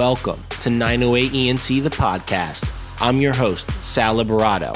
Welcome 0.00 0.40
to 0.60 0.70
908 0.70 1.34
ENT, 1.34 1.84
the 1.84 1.90
podcast. 1.90 2.72
I'm 3.02 3.16
your 3.16 3.36
host, 3.36 3.70
Sal 3.70 4.16
Liberato. 4.16 4.74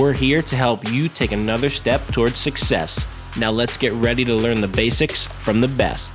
We're 0.00 0.12
here 0.12 0.42
to 0.42 0.54
help 0.54 0.88
you 0.92 1.08
take 1.08 1.32
another 1.32 1.68
step 1.68 2.00
towards 2.12 2.38
success. 2.38 3.04
Now 3.36 3.50
let's 3.50 3.76
get 3.76 3.92
ready 3.94 4.24
to 4.24 4.32
learn 4.32 4.60
the 4.60 4.68
basics 4.68 5.26
from 5.26 5.60
the 5.60 5.66
best. 5.66 6.14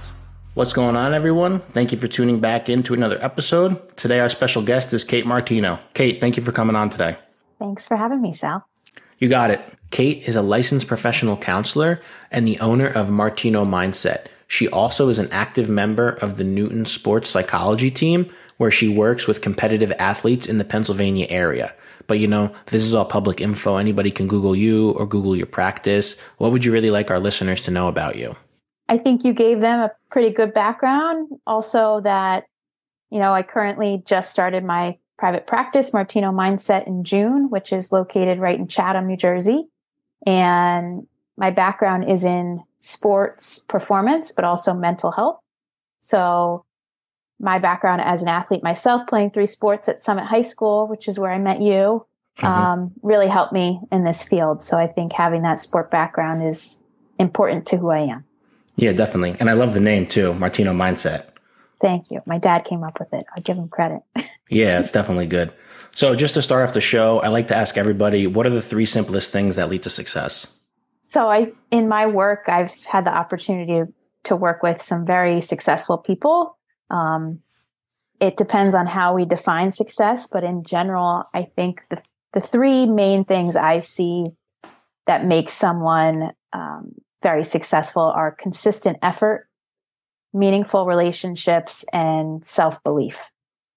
What's 0.54 0.71
going 0.71 0.96
on, 0.96 1.13
everyone? 1.13 1.60
Thank 1.60 1.91
you 1.91 1.97
for 1.97 2.07
tuning 2.07 2.39
back 2.39 2.70
into 2.70 2.94
another 2.94 3.21
episode. 3.21 3.98
Today, 3.98 4.21
our 4.21 4.30
special 4.30 4.62
guest 4.62 4.94
is 4.94 5.04
Kate 5.04 5.26
Martino. 5.26 5.78
Kate, 5.94 6.22
thank 6.22 6.38
you 6.38 6.42
for 6.42 6.54
coming 6.54 6.78
on 6.78 6.90
today. 6.90 7.18
Thanks 7.60 7.86
for 7.86 7.98
having 7.98 8.22
me, 8.22 8.32
Sal. 8.32 8.66
You 9.20 9.28
got 9.28 9.52
it. 9.52 9.60
Kate 9.92 10.26
is 10.30 10.38
a 10.38 10.42
licensed 10.42 10.88
professional 10.88 11.36
counselor 11.36 12.00
and 12.32 12.48
the 12.48 12.58
owner 12.62 12.88
of 12.88 13.10
Martino 13.10 13.66
Mindset. 13.66 14.28
She 14.48 14.68
also 14.68 15.10
is 15.10 15.20
an 15.20 15.30
active 15.32 15.70
member 15.70 16.10
of 16.10 16.38
the 16.38 16.44
Newton 16.44 16.86
Sports 16.86 17.30
Psychology 17.30 17.90
team, 17.90 18.32
where 18.58 18.72
she 18.72 18.88
works 18.88 19.27
with 19.27 19.41
competitive 19.41 19.91
athletes 20.00 20.48
in 20.48 20.58
the 20.58 20.63
Pennsylvania 20.63 21.27
area. 21.30 21.73
But 22.08 22.20
you 22.20 22.27
know, 22.27 22.54
this 22.68 22.84
is 22.84 22.94
all 22.94 23.05
public 23.05 23.41
info. 23.41 23.77
Anybody 23.77 24.12
can 24.12 24.27
Google 24.27 24.55
you 24.55 24.91
or 24.91 25.05
Google 25.05 25.36
your 25.36 25.48
practice. 25.48 26.20
What 26.38 26.52
would 26.52 26.63
you 26.63 26.72
really 26.72 26.90
like 26.90 27.12
our 27.12 27.20
listeners 27.20 27.62
to 27.63 27.72
know 27.72 27.88
about 27.88 28.16
you? 28.16 28.36
I 28.88 28.98
think 28.98 29.23
you 29.23 29.34
gave 29.34 29.62
them 29.62 29.80
a 29.80 29.91
pretty 30.12 30.32
good 30.32 30.54
background. 30.54 31.30
Also, 31.48 32.02
that, 32.02 32.46
you 33.10 33.20
know, 33.20 33.34
I 33.34 33.41
currently 33.41 34.04
just 34.05 34.32
started 34.32 34.63
my 34.63 34.99
private 35.18 35.48
practice, 35.48 35.94
Martino 35.94 36.32
Mindset, 36.32 36.85
in 36.85 37.04
June, 37.04 37.49
which 37.49 37.74
is 37.74 37.91
located 37.91 38.40
right 38.40 38.60
in 38.60 38.68
Chatham, 38.68 39.08
New 39.08 39.18
Jersey. 39.18 39.66
And 40.27 41.08
my 41.38 41.52
background 41.52 42.10
is 42.10 42.24
in 42.24 42.63
sports 42.80 43.60
performance, 43.60 44.32
but 44.32 44.46
also 44.46 44.74
mental 44.74 45.12
health. 45.12 45.40
So 46.02 46.65
my 47.45 47.59
background 47.59 48.02
as 48.02 48.22
an 48.22 48.27
athlete 48.27 48.63
myself, 48.63 49.08
playing 49.08 49.31
three 49.31 49.45
sports 49.45 49.88
at 49.88 50.02
Summit 50.02 50.26
High 50.26 50.41
School, 50.41 50.88
which 50.88 51.07
is 51.07 51.18
where 51.18 51.32
I 51.32 51.38
met 51.38 51.62
you, 51.62 52.05
mm-hmm. 52.40 52.46
um, 52.46 52.91
really 53.01 53.27
helped 53.27 53.54
me 53.54 53.79
in 53.91 54.04
this 54.04 54.24
field. 54.24 54.63
So 54.63 54.77
I 54.77 54.88
think 54.88 55.13
having 55.13 55.43
that 55.43 55.62
sport 55.62 55.90
background 55.90 56.46
is 56.46 56.82
important 57.20 57.66
to 57.68 57.77
who 57.77 57.91
I 57.91 57.99
am. 57.99 58.26
Yeah, 58.76 58.91
definitely. 58.91 59.38
And 59.40 59.49
I 59.49 59.54
love 59.54 59.73
the 59.73 59.79
name 59.79 60.07
too, 60.07 60.34
Martino 60.34 60.73
Mindset. 60.73 61.27
Thank 61.79 62.12
you. 62.12 62.21
My 62.26 62.38
dad 62.38 62.66
came 62.66 62.84
up 62.84 62.99
with 62.99 63.13
it. 63.13 63.26
I 63.35 63.40
give 63.40 63.57
him 63.57 63.70
credit. 63.70 64.01
yeah, 64.50 64.79
it's 64.79 64.91
definitely 64.91 65.28
good. 65.28 65.53
So, 65.91 66.13
just 66.13 66.34
to 66.34 66.41
start 66.41 66.68
off 66.68 66.73
the 66.73 66.81
show, 66.81 67.19
I 67.22 67.29
like 67.29 67.47
to 67.47 67.56
ask 67.56 67.78
everybody 67.78 68.28
what 68.28 68.46
are 68.46 68.50
the 68.50 68.62
three 68.62 68.85
simplest 68.85 69.31
things 69.31 69.56
that 69.56 69.69
lead 69.69 69.84
to 69.84 69.90
success? 69.90 70.53
So, 71.03 71.29
I 71.29 71.51
in 71.72 71.88
my 71.88 72.06
work, 72.07 72.46
I've 72.47 72.73
had 72.85 73.06
the 73.06 73.16
opportunity 73.16 73.90
to 74.23 74.35
work 74.35 74.62
with 74.62 74.81
some 74.81 75.06
very 75.06 75.40
successful 75.40 75.97
people. 75.97 76.57
Um, 76.90 77.40
it 78.19 78.38
depends 78.38 78.75
on 78.75 78.88
how 78.88 79.14
we 79.14 79.25
define 79.25 79.72
success, 79.72 80.28
but 80.28 80.44
in 80.44 80.64
general, 80.64 81.25
I 81.34 81.44
think 81.44 81.84
the 81.90 82.02
the 82.34 82.41
three 82.41 82.86
main 82.86 83.24
things 83.24 83.56
I 83.56 83.80
see 83.80 84.25
that 85.08 85.25
make 85.25 85.50
someone 85.50 86.34
um, 86.52 86.94
very 87.24 87.44
successful 87.44 88.03
are 88.03 88.31
consistent 88.31 88.97
effort, 89.02 89.47
meaningful 90.34 90.86
relationships, 90.86 91.86
and 91.94 92.46
self 92.46 92.84
belief. 92.84 93.31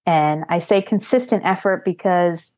And 0.05 0.43
I 0.49 0.59
say 0.59 0.81
consistent 0.81 1.45
effort 1.45 1.85
because 1.85 2.53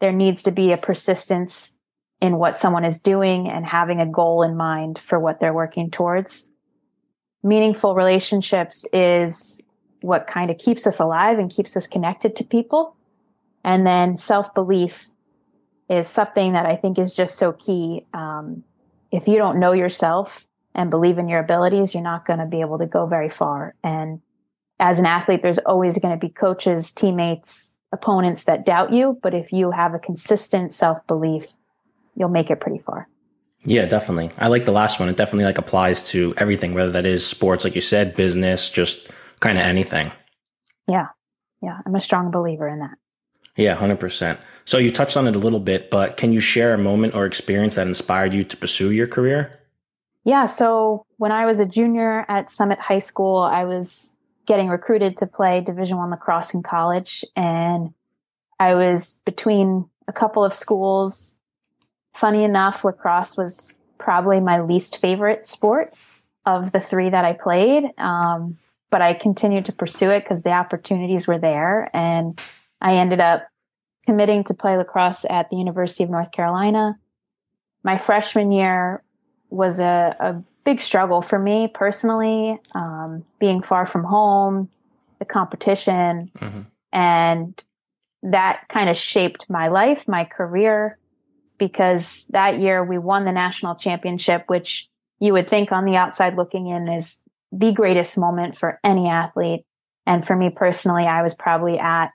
there 0.00 0.12
needs 0.12 0.42
to 0.44 0.52
be 0.52 0.70
a 0.72 0.76
persistence 0.76 1.74
in 2.20 2.36
what 2.36 2.58
someone 2.58 2.84
is 2.84 3.00
doing 3.00 3.48
and 3.48 3.64
having 3.64 4.00
a 4.00 4.06
goal 4.06 4.42
in 4.42 4.56
mind 4.56 4.98
for 4.98 5.18
what 5.18 5.40
they're 5.40 5.54
working 5.54 5.90
towards. 5.90 6.46
Meaningful 7.42 7.94
relationships 7.94 8.84
is 8.92 9.60
what 10.00 10.26
kind 10.26 10.50
of 10.50 10.58
keeps 10.58 10.86
us 10.86 10.98
alive 10.98 11.38
and 11.38 11.50
keeps 11.50 11.76
us 11.76 11.86
connected 11.86 12.36
to 12.36 12.44
people. 12.44 12.96
And 13.64 13.86
then 13.86 14.16
self 14.16 14.54
belief 14.54 15.08
is 15.88 16.06
something 16.06 16.52
that 16.52 16.66
I 16.66 16.76
think 16.76 16.98
is 16.98 17.14
just 17.14 17.36
so 17.36 17.52
key. 17.52 18.06
Um, 18.12 18.64
if 19.10 19.26
you 19.26 19.36
don't 19.36 19.58
know 19.58 19.72
yourself 19.72 20.46
and 20.74 20.90
believe 20.90 21.18
in 21.18 21.28
your 21.28 21.40
abilities, 21.40 21.94
you're 21.94 22.02
not 22.02 22.26
going 22.26 22.38
to 22.38 22.46
be 22.46 22.60
able 22.60 22.78
to 22.78 22.86
go 22.86 23.06
very 23.06 23.28
far. 23.28 23.74
And 23.82 24.20
as 24.78 24.98
an 24.98 25.06
athlete, 25.06 25.42
there's 25.42 25.58
always 25.58 25.98
going 25.98 26.18
to 26.18 26.26
be 26.26 26.32
coaches, 26.32 26.92
teammates, 26.92 27.74
opponents 27.92 28.44
that 28.44 28.64
doubt 28.64 28.92
you. 28.92 29.18
But 29.22 29.34
if 29.34 29.52
you 29.52 29.70
have 29.70 29.94
a 29.94 29.98
consistent 29.98 30.74
self 30.74 31.04
belief, 31.06 31.54
you'll 32.14 32.28
make 32.28 32.50
it 32.50 32.60
pretty 32.60 32.78
far. 32.78 33.08
Yeah, 33.64 33.86
definitely. 33.86 34.30
I 34.38 34.48
like 34.48 34.64
the 34.64 34.72
last 34.72 35.00
one. 35.00 35.08
It 35.08 35.16
definitely 35.16 35.44
like 35.44 35.58
applies 35.58 36.08
to 36.10 36.32
everything, 36.36 36.74
whether 36.74 36.92
that 36.92 37.06
is 37.06 37.26
sports, 37.26 37.64
like 37.64 37.74
you 37.74 37.80
said, 37.80 38.14
business, 38.14 38.70
just 38.70 39.08
kind 39.40 39.58
of 39.58 39.64
anything. 39.64 40.12
Yeah. 40.86 41.08
Yeah. 41.62 41.80
I'm 41.84 41.94
a 41.94 42.00
strong 42.00 42.30
believer 42.30 42.68
in 42.68 42.80
that. 42.80 42.96
Yeah, 43.56 43.76
100%. 43.76 44.38
So 44.64 44.78
you 44.78 44.92
touched 44.92 45.16
on 45.16 45.26
it 45.26 45.34
a 45.34 45.38
little 45.38 45.58
bit, 45.58 45.90
but 45.90 46.16
can 46.16 46.32
you 46.32 46.40
share 46.40 46.74
a 46.74 46.78
moment 46.78 47.14
or 47.14 47.26
experience 47.26 47.74
that 47.74 47.86
inspired 47.86 48.32
you 48.32 48.44
to 48.44 48.56
pursue 48.56 48.92
your 48.92 49.08
career? 49.08 49.58
Yeah. 50.24 50.46
So 50.46 51.04
when 51.16 51.32
I 51.32 51.46
was 51.46 51.58
a 51.58 51.66
junior 51.66 52.24
at 52.28 52.50
Summit 52.50 52.78
High 52.78 52.98
School, 52.98 53.38
I 53.38 53.64
was 53.64 54.12
getting 54.46 54.68
recruited 54.68 55.16
to 55.18 55.26
play 55.26 55.60
Division 55.60 55.98
One 55.98 56.10
lacrosse 56.10 56.54
in 56.54 56.62
college, 56.62 57.24
and 57.36 57.92
I 58.60 58.74
was 58.74 59.20
between 59.24 59.88
a 60.06 60.12
couple 60.12 60.44
of 60.44 60.54
schools. 60.54 61.36
Funny 62.14 62.44
enough, 62.44 62.84
lacrosse 62.84 63.36
was 63.36 63.74
probably 63.98 64.40
my 64.40 64.60
least 64.60 64.98
favorite 64.98 65.46
sport 65.46 65.94
of 66.46 66.72
the 66.72 66.80
three 66.80 67.10
that 67.10 67.24
I 67.24 67.32
played. 67.32 67.84
Um, 67.98 68.56
but 68.90 69.02
I 69.02 69.14
continued 69.14 69.66
to 69.66 69.72
pursue 69.72 70.10
it 70.10 70.24
because 70.24 70.42
the 70.42 70.52
opportunities 70.52 71.26
were 71.28 71.38
there. 71.38 71.90
And 71.92 72.40
I 72.80 72.94
ended 72.94 73.20
up 73.20 73.46
committing 74.06 74.44
to 74.44 74.54
play 74.54 74.76
lacrosse 74.76 75.26
at 75.28 75.50
the 75.50 75.56
University 75.56 76.04
of 76.04 76.10
North 76.10 76.32
Carolina. 76.32 76.98
My 77.82 77.96
freshman 77.98 78.52
year, 78.52 79.02
was 79.50 79.80
a, 79.80 80.16
a 80.20 80.42
big 80.64 80.80
struggle 80.80 81.22
for 81.22 81.38
me 81.38 81.68
personally, 81.68 82.58
um, 82.74 83.24
being 83.38 83.62
far 83.62 83.86
from 83.86 84.04
home, 84.04 84.68
the 85.18 85.24
competition, 85.24 86.30
mm-hmm. 86.38 86.60
and 86.92 87.64
that 88.22 88.68
kind 88.68 88.90
of 88.90 88.96
shaped 88.96 89.46
my 89.48 89.68
life, 89.68 90.06
my 90.08 90.24
career, 90.24 90.98
because 91.58 92.26
that 92.30 92.58
year 92.58 92.84
we 92.84 92.98
won 92.98 93.24
the 93.24 93.32
national 93.32 93.74
championship, 93.76 94.44
which 94.48 94.88
you 95.20 95.32
would 95.32 95.48
think 95.48 95.72
on 95.72 95.84
the 95.84 95.96
outside 95.96 96.36
looking 96.36 96.68
in 96.68 96.88
is 96.88 97.18
the 97.52 97.72
greatest 97.72 98.18
moment 98.18 98.56
for 98.56 98.78
any 98.84 99.08
athlete. 99.08 99.64
And 100.06 100.26
for 100.26 100.36
me 100.36 100.50
personally, 100.50 101.04
I 101.04 101.22
was 101.22 101.34
probably 101.34 101.78
at 101.78 102.10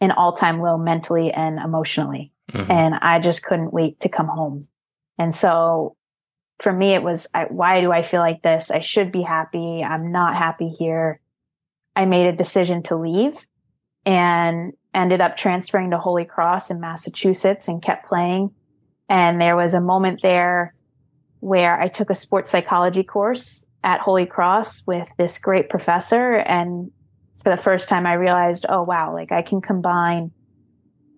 an 0.00 0.10
all 0.10 0.32
time 0.32 0.60
low 0.60 0.78
mentally 0.78 1.32
and 1.32 1.58
emotionally. 1.58 2.32
Mm-hmm. 2.52 2.70
And 2.70 2.94
I 2.94 3.20
just 3.20 3.42
couldn't 3.42 3.72
wait 3.72 4.00
to 4.00 4.08
come 4.08 4.28
home. 4.28 4.64
And 5.18 5.34
so 5.34 5.96
for 6.58 6.72
me, 6.72 6.94
it 6.94 7.02
was, 7.02 7.26
I, 7.32 7.44
why 7.44 7.80
do 7.80 7.92
I 7.92 8.02
feel 8.02 8.20
like 8.20 8.42
this? 8.42 8.70
I 8.70 8.80
should 8.80 9.12
be 9.12 9.22
happy. 9.22 9.82
I'm 9.84 10.12
not 10.12 10.36
happy 10.36 10.68
here. 10.68 11.20
I 11.94 12.06
made 12.06 12.26
a 12.26 12.36
decision 12.36 12.82
to 12.84 12.96
leave 12.96 13.46
and 14.04 14.72
ended 14.94 15.20
up 15.20 15.36
transferring 15.36 15.90
to 15.90 15.98
Holy 15.98 16.24
Cross 16.24 16.70
in 16.70 16.80
Massachusetts 16.80 17.68
and 17.68 17.82
kept 17.82 18.06
playing. 18.06 18.50
And 19.08 19.40
there 19.40 19.56
was 19.56 19.74
a 19.74 19.80
moment 19.80 20.20
there 20.22 20.74
where 21.40 21.80
I 21.80 21.88
took 21.88 22.10
a 22.10 22.14
sports 22.14 22.50
psychology 22.50 23.02
course 23.02 23.64
at 23.82 24.00
Holy 24.00 24.26
Cross 24.26 24.86
with 24.86 25.08
this 25.16 25.38
great 25.38 25.68
professor. 25.68 26.34
And 26.36 26.90
for 27.36 27.50
the 27.50 27.56
first 27.56 27.88
time, 27.88 28.06
I 28.06 28.14
realized, 28.14 28.66
oh, 28.68 28.82
wow, 28.82 29.12
like 29.12 29.32
I 29.32 29.42
can 29.42 29.60
combine 29.60 30.32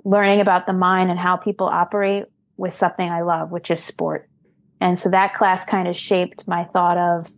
learning 0.05 0.41
about 0.41 0.67
the 0.67 0.73
mind 0.73 1.11
and 1.11 1.19
how 1.19 1.37
people 1.37 1.67
operate 1.67 2.25
with 2.57 2.75
something 2.75 3.09
I 3.09 3.23
love, 3.23 3.51
which 3.51 3.71
is 3.71 3.83
sport. 3.83 4.29
And 4.81 4.99
so 4.99 5.11
that 5.11 5.35
class 5.35 5.65
kind 5.65 5.87
of 5.87 5.97
shaped 5.97 6.47
my 6.49 6.65
thought 6.65 6.99
of 6.99 7.33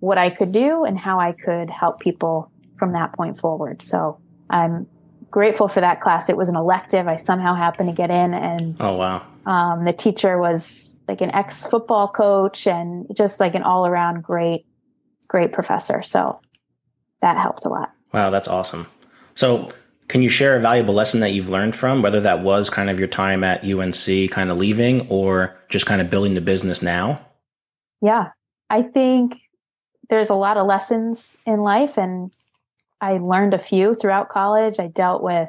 what 0.00 0.18
I 0.18 0.30
could 0.30 0.52
do 0.52 0.84
and 0.84 0.98
how 0.98 1.20
I 1.20 1.32
could 1.32 1.70
help 1.70 2.00
people 2.00 2.50
from 2.78 2.92
that 2.94 3.12
point 3.12 3.38
forward. 3.38 3.82
So 3.82 4.18
I'm 4.48 4.86
grateful 5.30 5.68
for 5.68 5.80
that 5.80 6.00
class. 6.00 6.28
It 6.28 6.36
was 6.36 6.48
an 6.48 6.56
elective. 6.56 7.06
I 7.06 7.14
somehow 7.14 7.54
happened 7.54 7.90
to 7.90 7.94
get 7.94 8.10
in 8.10 8.34
and 8.34 8.76
Oh 8.80 8.94
wow. 8.94 9.24
Um, 9.46 9.84
the 9.84 9.92
teacher 9.92 10.38
was 10.38 10.98
like 11.08 11.20
an 11.20 11.30
ex 11.30 11.64
football 11.64 12.08
coach 12.08 12.66
and 12.66 13.06
just 13.14 13.40
like 13.40 13.54
an 13.54 13.62
all 13.62 13.86
around 13.86 14.22
great, 14.22 14.66
great 15.28 15.52
professor. 15.52 16.02
So 16.02 16.40
that 17.20 17.36
helped 17.36 17.64
a 17.64 17.68
lot. 17.68 17.92
Wow, 18.12 18.30
that's 18.30 18.48
awesome. 18.48 18.86
So 19.34 19.70
can 20.08 20.22
you 20.22 20.28
share 20.28 20.56
a 20.56 20.60
valuable 20.60 20.92
lesson 20.92 21.20
that 21.20 21.30
you've 21.30 21.48
learned 21.48 21.76
from, 21.76 22.02
whether 22.02 22.20
that 22.20 22.40
was 22.40 22.68
kind 22.68 22.90
of 22.90 22.98
your 22.98 23.08
time 23.08 23.44
at 23.44 23.64
UNC 23.64 24.30
kind 24.30 24.50
of 24.50 24.58
leaving 24.58 25.06
or 25.08 25.56
just 25.68 25.86
kind 25.86 26.00
of 26.00 26.10
building 26.10 26.34
the 26.34 26.40
business 26.40 26.82
now? 26.82 27.24
Yeah, 28.02 28.30
I 28.68 28.82
think 28.82 29.40
there's 30.08 30.30
a 30.30 30.34
lot 30.34 30.56
of 30.56 30.66
lessons 30.66 31.38
in 31.46 31.60
life, 31.60 31.96
and 31.96 32.32
I 33.00 33.18
learned 33.18 33.54
a 33.54 33.58
few 33.58 33.94
throughout 33.94 34.28
college. 34.28 34.80
I 34.80 34.88
dealt 34.88 35.22
with 35.22 35.48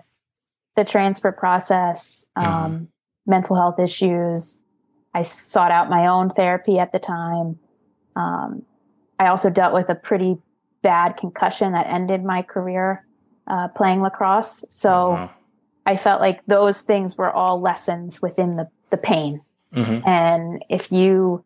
the 0.75 0.85
transfer 0.85 1.31
process, 1.31 2.25
um, 2.35 2.45
mm. 2.45 2.87
Mental 3.25 3.55
health 3.55 3.79
issues. 3.79 4.61
I 5.13 5.21
sought 5.23 5.71
out 5.71 5.89
my 5.89 6.07
own 6.07 6.29
therapy 6.29 6.79
at 6.79 6.91
the 6.91 6.99
time. 6.99 7.59
Um, 8.15 8.63
I 9.19 9.27
also 9.27 9.49
dealt 9.49 9.73
with 9.73 9.89
a 9.89 9.95
pretty 9.95 10.37
bad 10.81 11.17
concussion 11.17 11.73
that 11.73 11.87
ended 11.87 12.23
my 12.23 12.41
career 12.41 13.05
uh, 13.47 13.67
playing 13.69 14.01
lacrosse. 14.01 14.63
So 14.69 15.11
Wow. 15.11 15.29
I 15.85 15.95
felt 15.97 16.21
like 16.21 16.45
those 16.45 16.83
things 16.83 17.17
were 17.17 17.31
all 17.31 17.59
lessons 17.59 18.21
within 18.21 18.55
the, 18.55 18.67
the 18.89 18.97
pain. 18.97 19.41
Mhm. 19.73 20.07
And 20.07 20.63
if 20.69 20.91
you 20.91 21.43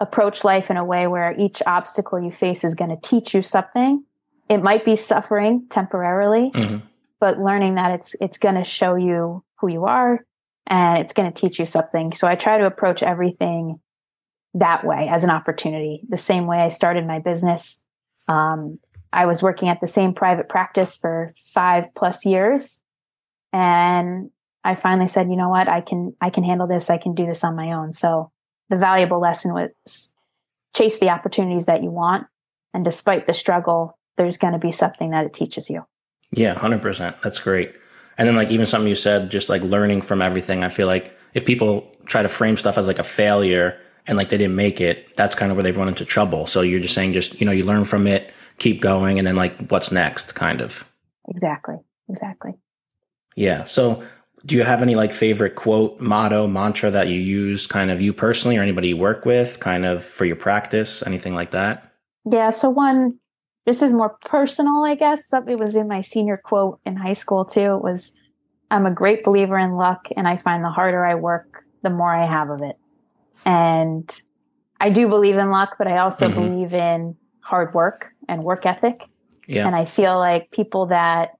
approach 0.00 0.44
life 0.44 0.70
in 0.70 0.76
a 0.76 0.84
way 0.84 1.06
where 1.06 1.34
each 1.38 1.62
obstacle 1.66 2.20
you 2.20 2.30
face 2.30 2.64
is 2.64 2.74
going 2.74 2.90
to 2.90 2.96
teach 2.96 3.34
you 3.34 3.42
something, 3.42 4.04
it 4.48 4.58
might 4.62 4.84
be 4.84 4.94
suffering 4.96 5.66
temporarily, 5.68 6.50
Mhm. 6.52 6.82
but 7.18 7.38
learning 7.38 7.74
that 7.76 7.90
it's 7.92 8.14
it's 8.20 8.38
going 8.38 8.54
to 8.56 8.64
show 8.64 8.94
you 8.94 9.42
who 9.56 9.68
you 9.68 9.84
are 9.86 10.24
and 10.66 10.98
it's 10.98 11.12
going 11.12 11.32
to 11.32 11.40
teach 11.40 11.58
you 11.58 11.66
something. 11.66 12.12
So 12.14 12.26
I 12.26 12.34
try 12.34 12.58
to 12.58 12.66
approach 12.66 13.02
everything 13.02 13.80
that 14.54 14.84
way 14.84 15.08
as 15.08 15.22
an 15.22 15.30
opportunity. 15.30 16.02
The 16.08 16.16
same 16.16 16.46
way 16.46 16.58
I 16.58 16.70
started 16.70 17.06
my 17.06 17.18
business. 17.18 17.80
Um, 18.28 18.78
I 19.12 19.26
was 19.26 19.42
working 19.42 19.68
at 19.68 19.80
the 19.80 19.86
same 19.86 20.14
private 20.14 20.48
practice 20.48 20.96
for 20.96 21.32
five 21.54 21.94
plus 21.94 22.26
years, 22.26 22.80
and 23.52 24.30
I 24.64 24.74
finally 24.74 25.08
said, 25.08 25.30
you 25.30 25.36
know 25.36 25.48
what, 25.48 25.68
I 25.68 25.80
can 25.80 26.14
I 26.20 26.30
can 26.30 26.42
handle 26.42 26.66
this. 26.66 26.90
I 26.90 26.98
can 26.98 27.14
do 27.14 27.26
this 27.26 27.44
on 27.44 27.54
my 27.54 27.72
own. 27.72 27.92
So 27.92 28.32
the 28.68 28.76
valuable 28.76 29.20
lesson 29.20 29.54
was 29.54 30.10
chase 30.74 30.98
the 30.98 31.10
opportunities 31.10 31.66
that 31.66 31.82
you 31.82 31.90
want, 31.90 32.26
and 32.74 32.84
despite 32.84 33.26
the 33.26 33.34
struggle, 33.34 33.96
there's 34.16 34.38
going 34.38 34.54
to 34.54 34.58
be 34.58 34.72
something 34.72 35.10
that 35.10 35.24
it 35.24 35.32
teaches 35.32 35.70
you. 35.70 35.86
Yeah, 36.32 36.54
hundred 36.54 36.82
percent. 36.82 37.16
That's 37.22 37.38
great. 37.38 37.74
And 38.18 38.28
then 38.28 38.36
like 38.36 38.50
even 38.50 38.66
something 38.66 38.88
you 38.88 38.94
said, 38.94 39.30
just 39.30 39.48
like 39.48 39.62
learning 39.62 40.02
from 40.02 40.22
everything. 40.22 40.64
I 40.64 40.68
feel 40.68 40.86
like 40.86 41.16
if 41.34 41.44
people 41.44 41.94
try 42.06 42.22
to 42.22 42.28
frame 42.28 42.56
stuff 42.56 42.78
as 42.78 42.86
like 42.86 42.98
a 42.98 43.04
failure 43.04 43.78
and 44.06 44.16
like 44.16 44.30
they 44.30 44.38
didn't 44.38 44.56
make 44.56 44.80
it, 44.80 45.16
that's 45.16 45.34
kind 45.34 45.50
of 45.50 45.56
where 45.56 45.62
they've 45.62 45.76
run 45.76 45.88
into 45.88 46.04
trouble. 46.04 46.46
So 46.46 46.62
you're 46.62 46.80
just 46.80 46.94
saying, 46.94 47.12
just 47.12 47.40
you 47.40 47.46
know, 47.46 47.52
you 47.52 47.64
learn 47.64 47.84
from 47.84 48.06
it, 48.06 48.32
keep 48.58 48.80
going, 48.80 49.18
and 49.18 49.26
then 49.26 49.36
like 49.36 49.68
what's 49.68 49.92
next, 49.92 50.34
kind 50.34 50.60
of. 50.60 50.84
Exactly. 51.28 51.76
Exactly. 52.08 52.52
Yeah. 53.34 53.64
So 53.64 54.02
do 54.46 54.54
you 54.54 54.62
have 54.62 54.80
any 54.80 54.94
like 54.94 55.12
favorite 55.12 55.56
quote, 55.56 56.00
motto, 56.00 56.46
mantra 56.46 56.90
that 56.90 57.08
you 57.08 57.18
use, 57.18 57.66
kind 57.66 57.90
of 57.90 58.00
you 58.00 58.12
personally 58.12 58.56
or 58.56 58.62
anybody 58.62 58.88
you 58.88 58.96
work 58.96 59.26
with, 59.26 59.60
kind 59.60 59.84
of 59.84 60.04
for 60.04 60.24
your 60.24 60.36
practice, 60.36 61.02
anything 61.04 61.34
like 61.34 61.50
that? 61.50 61.92
Yeah. 62.24 62.50
So 62.50 62.70
one, 62.70 63.18
this 63.66 63.82
is 63.82 63.92
more 63.92 64.16
personal, 64.24 64.84
I 64.84 64.94
guess. 64.94 65.26
Something 65.26 65.58
was 65.58 65.76
in 65.76 65.88
my 65.88 66.00
senior 66.00 66.36
quote 66.42 66.80
in 66.86 66.96
high 66.96 67.14
school 67.14 67.44
too. 67.44 67.74
It 67.74 67.82
was, 67.82 68.12
"I'm 68.70 68.86
a 68.86 68.90
great 68.90 69.24
believer 69.24 69.58
in 69.58 69.72
luck, 69.72 70.08
and 70.16 70.26
I 70.26 70.36
find 70.36 70.64
the 70.64 70.70
harder 70.70 71.04
I 71.04 71.16
work, 71.16 71.64
the 71.82 71.90
more 71.90 72.14
I 72.14 72.24
have 72.24 72.48
of 72.48 72.62
it." 72.62 72.76
And 73.44 74.10
I 74.80 74.90
do 74.90 75.08
believe 75.08 75.36
in 75.36 75.50
luck, 75.50 75.76
but 75.78 75.86
I 75.86 75.98
also 75.98 76.28
Mhm. 76.28 76.34
believe 76.34 76.74
in 76.74 77.16
hard 77.40 77.74
work 77.74 78.12
and 78.28 78.42
work 78.42 78.66
ethic. 78.66 79.04
Yeah. 79.46 79.66
And 79.66 79.76
I 79.76 79.84
feel 79.84 80.18
like 80.18 80.50
people 80.50 80.86
that 80.86 81.32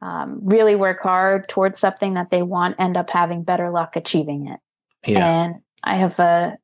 um, 0.00 0.38
really 0.44 0.76
work 0.76 1.00
hard 1.02 1.48
towards 1.48 1.80
something 1.80 2.14
that 2.14 2.30
they 2.30 2.40
want 2.40 2.76
end 2.78 2.96
up 2.96 3.10
having 3.10 3.42
better 3.42 3.68
luck 3.68 3.96
achieving 3.96 4.46
it. 4.46 4.60
Yeah. 5.04 5.26
And 5.26 5.56
I 5.82 5.96
have 5.96 6.20
a, 6.20 6.56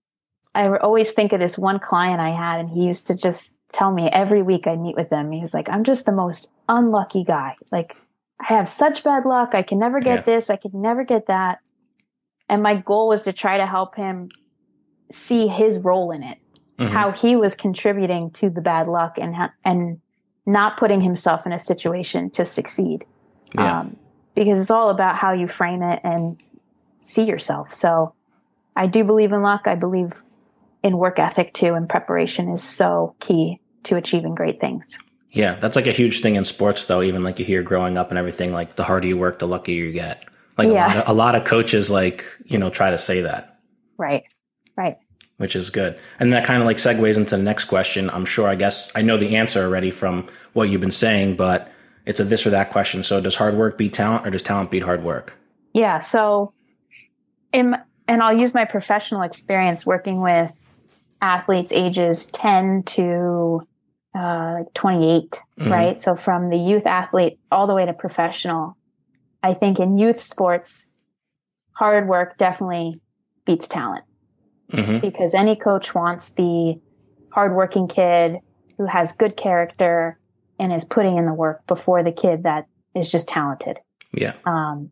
I 0.55 0.69
always 0.77 1.11
think 1.13 1.33
of 1.33 1.41
this 1.41 1.59
one 1.59 1.81
client 1.81 2.21
I 2.21 2.29
had, 2.29 2.61
and 2.61 2.71
he 2.71 2.85
used 2.87 3.09
to 3.09 3.17
just 3.17 3.53
tell 3.75 3.91
me 3.93 4.09
every 4.13 4.41
week 4.41 4.67
I 4.69 4.77
meet 4.77 4.95
with 4.95 5.11
him. 5.11 5.33
He 5.33 5.41
was 5.41 5.53
like, 5.53 5.69
I'm 5.69 5.83
just 5.83 6.07
the 6.07 6.13
most 6.13 6.49
unlucky 6.69 7.25
guy. 7.25 7.57
Like, 7.73 7.97
I 8.41 8.55
have 8.55 8.69
such 8.69 9.03
bad 9.03 9.25
luck. 9.27 9.55
I 9.55 9.63
can 9.63 9.79
never 9.81 10.01
get 10.01 10.21
Yeah. 10.21 10.23
this. 10.23 10.49
I 10.49 10.57
can 10.57 10.71
never 10.81 11.03
get 11.05 11.27
that. 11.27 11.59
And 12.49 12.63
my 12.63 12.77
goal 12.77 13.09
was 13.09 13.25
to 13.25 13.33
try 13.33 13.59
to 13.59 13.67
help 13.67 13.97
him 13.97 14.29
see 15.11 15.49
his 15.49 15.81
role 15.81 16.13
in 16.13 16.23
it, 16.23 16.39
Mhm. 16.79 16.91
how 16.91 17.11
he 17.11 17.35
was 17.37 17.55
contributing 17.57 18.31
to 18.31 18.49
the 18.49 18.61
bad 18.61 18.87
luck 18.87 19.19
and, 19.19 19.35
ha- 19.35 19.53
and 19.65 20.01
not 20.47 20.77
putting 20.77 21.01
himself 21.01 21.45
in 21.45 21.53
a 21.53 21.59
situation 21.59 22.31
to 22.31 22.45
succeed 22.45 23.05
yeah. 23.55 23.81
um, 23.81 23.97
because 24.35 24.61
it's 24.61 24.71
all 24.71 24.89
about 24.91 25.17
how 25.17 25.33
you 25.33 25.49
frame 25.49 25.83
it 25.83 26.01
and 26.05 26.37
see 27.01 27.25
yourself. 27.25 27.73
So 27.75 28.13
I 28.77 28.87
do 28.87 29.03
believe 29.05 29.33
in 29.33 29.43
luck. 29.43 29.67
I 29.67 29.75
believe 29.75 30.23
in 30.83 30.99
work 30.99 31.19
ethic 31.19 31.55
too, 31.55 31.75
and 31.75 31.89
preparation 31.89 32.49
is 32.49 32.63
so 32.63 33.15
key 33.21 33.59
to 33.85 33.97
achieving 33.97 34.35
great 34.35 34.61
things. 34.61 34.99
Yeah, 35.31 35.55
that's 35.57 35.75
like 35.77 35.87
a 35.89 35.93
huge 35.93 36.21
thing 36.21 36.37
in 36.37 36.45
sports, 36.45 36.87
though. 36.87 37.03
Even 37.03 37.25
like 37.25 37.39
you 37.39 37.45
hear 37.45 37.63
growing 37.63 37.97
up 37.97 38.11
and 38.11 38.19
everything, 38.19 38.53
like 38.53 38.77
the 38.77 38.85
harder 38.85 39.07
you 39.09 39.17
work, 39.17 39.39
the 39.41 39.49
luckier 39.49 39.85
you 39.85 39.93
get. 39.93 40.25
Like 40.57 40.69
Yeah. 40.69 40.87
a, 40.87 40.89
lot 40.89 40.97
of, 40.97 41.09
a 41.09 41.13
lot 41.13 41.35
of 41.35 41.45
coaches, 41.45 41.91
like 41.91 42.25
you 42.45 42.59
know, 42.59 42.71
try 42.71 42.91
to 42.91 42.99
say 42.99 43.23
that, 43.23 43.59
Right. 43.99 44.25
Right. 44.77 44.99
which 45.39 45.57
is 45.57 45.71
good. 45.71 45.99
And 46.21 46.33
that 46.33 46.45
kind 46.45 46.63
of 46.63 46.67
like 46.67 46.77
segues 46.77 47.17
into 47.17 47.37
the 47.37 47.43
next 47.43 47.65
question. 47.65 48.09
I'm 48.11 48.25
sure, 48.25 48.47
I 48.49 48.55
guess, 48.55 48.93
I 48.95 49.03
know 49.03 49.17
the 49.17 49.37
answer 49.37 49.63
already 49.65 49.91
from 49.91 50.29
what 50.53 50.69
you've 50.69 50.81
been 50.81 50.91
saying, 50.93 51.35
but 51.37 51.69
it's 52.07 52.21
a 52.21 52.25
this 52.25 52.47
or 52.47 52.51
that 52.51 52.71
question. 52.71 53.03
So, 53.03 53.21
does 53.21 53.35
hard 53.35 53.55
work 53.55 53.77
beat 53.79 53.95
talent, 53.95 54.27
or 54.27 54.31
does 54.31 54.43
talent 54.43 54.71
beat 54.71 54.83
hard 54.85 55.03
work? 55.03 55.37
Yeah. 55.73 55.99
So, 55.99 56.53
in, 57.53 57.77
and 58.07 58.23
I'll 58.23 58.37
use 58.39 58.55
my 58.55 58.65
professional 58.67 59.23
experience 59.23 59.85
working 59.87 60.21
with 60.21 60.61
athletes 61.23 61.73
ages 61.73 62.27
10 62.29 62.83
to 62.85 63.67
uh, 64.15 64.55
like 64.59 64.73
28, 64.75 65.43
Mhm. 65.59 65.71
right? 65.71 66.01
So, 66.01 66.15
from 66.17 66.49
the 66.51 66.57
youth 66.59 66.87
athlete 66.87 67.39
all 67.51 67.67
the 67.67 67.75
way 67.75 67.85
to 67.85 67.93
professional, 67.93 68.77
I 69.43 69.55
think 69.55 69.81
in 69.81 69.99
youth 69.99 70.21
sports, 70.21 70.89
hard 71.73 72.09
work 72.09 72.39
definitely 72.39 73.01
beats 73.45 73.69
talent 73.69 74.05
hmm 74.73 74.99
because 74.99 75.35
any 75.35 75.55
coach 75.55 75.95
wants 75.95 76.33
the 76.33 76.81
hardworking 77.31 77.87
kid 77.89 78.39
who 78.79 78.87
has 78.87 79.13
good 79.13 79.37
character 79.37 80.19
and 80.59 80.73
is 80.73 80.85
putting 80.85 81.17
in 81.19 81.27
the 81.27 81.35
work 81.35 81.67
before 81.67 82.03
the 82.03 82.13
kid 82.13 82.45
that 82.45 82.67
is 82.95 83.11
just 83.11 83.29
talented. 83.29 83.81
Yeah, 84.13 84.33
Um, 84.47 84.91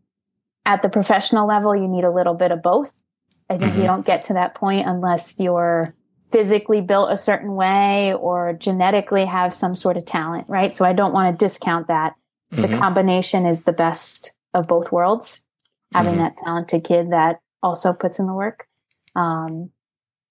at 0.67 0.83
the 0.83 0.89
professional 0.89 1.47
level, 1.47 1.75
you 1.75 1.89
need 1.89 2.05
a 2.05 2.11
little 2.11 2.35
bit 2.35 2.51
of 2.51 2.61
both. 2.63 3.01
I 3.49 3.57
think 3.59 3.75
Mhm. 3.75 3.79
you 3.79 3.85
don't 3.85 4.05
get 4.05 4.23
to 4.23 4.35
that 4.35 4.55
point 4.55 4.87
unless 4.87 5.39
you're 5.41 5.95
physically 6.33 6.81
built 6.81 7.13
a 7.13 7.17
certain 7.17 7.55
way 7.55 8.15
or 8.15 8.55
genetically 8.55 9.27
have 9.27 9.53
some 9.53 9.77
sort 9.77 9.97
of 9.97 10.05
talent, 10.07 10.47
right? 10.49 10.75
So 10.75 10.85
I 10.85 10.95
don't 10.95 11.13
want 11.13 11.39
to 11.39 11.45
discount 11.45 11.87
that. 11.89 12.15
The 12.51 12.69
Mhm. 12.69 12.79
combination 12.79 13.47
is 13.47 13.65
the 13.65 13.73
best 13.73 14.35
of 14.55 14.67
both 14.67 14.91
worlds, 14.91 15.47
having 15.95 16.17
Mhm. 16.17 16.19
that 16.19 16.37
talented 16.39 16.85
kid 16.85 17.11
that 17.13 17.41
also 17.63 17.93
puts 17.93 18.19
in 18.19 18.27
the 18.27 18.33
work. 18.35 18.67
Um, 19.15 19.71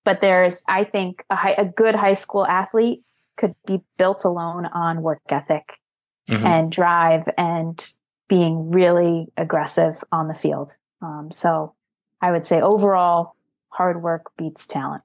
but 0.04 0.22
there's, 0.22 0.64
I 0.68 0.84
think, 0.84 1.24
a, 1.30 1.36
high, 1.36 1.56
a 1.58 1.66
good 1.66 1.96
high 1.96 2.16
school 2.16 2.46
athlete 2.48 3.04
could 3.38 3.56
be 3.66 3.84
built 3.98 4.26
alone 4.26 4.66
on 4.66 5.02
work 5.02 5.22
ethic 5.30 5.80
Mhm. 6.28 6.46
and 6.46 6.72
drive 6.72 7.30
and 7.38 7.96
being 8.28 8.72
really 8.72 9.32
aggressive 9.38 10.04
on 10.12 10.28
the 10.28 10.34
field. 10.34 10.78
Um, 11.02 11.32
so 11.32 11.74
I 12.22 12.32
would 12.32 12.46
say 12.46 12.62
overall, 12.62 13.36
hard 13.70 14.02
work 14.02 14.32
beats 14.38 14.68
talent. 14.68 15.04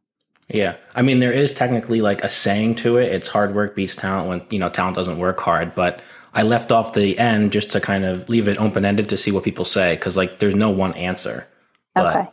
Yeah. 0.48 0.76
I 0.94 1.02
mean, 1.02 1.18
there 1.18 1.32
is 1.32 1.52
technically 1.52 2.00
like 2.00 2.22
a 2.22 2.28
saying 2.28 2.76
to 2.76 2.98
it. 2.98 3.12
It's 3.12 3.28
hard 3.28 3.54
work 3.54 3.74
beats 3.74 3.96
talent 3.96 4.28
when, 4.28 4.42
you 4.50 4.58
know, 4.58 4.68
talent 4.68 4.96
doesn't 4.96 5.18
work 5.18 5.40
hard. 5.40 5.74
But 5.74 6.00
I 6.34 6.42
left 6.42 6.70
off 6.70 6.92
the 6.92 7.18
end 7.18 7.52
just 7.52 7.72
to 7.72 7.80
kind 7.80 8.04
of 8.04 8.28
leave 8.28 8.46
it 8.46 8.60
open 8.60 8.84
ended 8.84 9.08
to 9.08 9.16
see 9.16 9.32
what 9.32 9.42
people 9.42 9.64
say. 9.64 9.96
Cause 9.96 10.16
like 10.16 10.38
there's 10.38 10.54
no 10.54 10.70
one 10.70 10.92
answer. 10.94 11.46
But, 11.94 12.16
okay. 12.16 12.28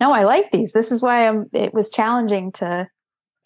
No, 0.00 0.12
I 0.12 0.24
like 0.24 0.50
these. 0.50 0.72
This 0.72 0.92
is 0.92 1.02
why 1.02 1.26
I'm, 1.26 1.46
it 1.52 1.72
was 1.72 1.90
challenging 1.90 2.52
to 2.52 2.88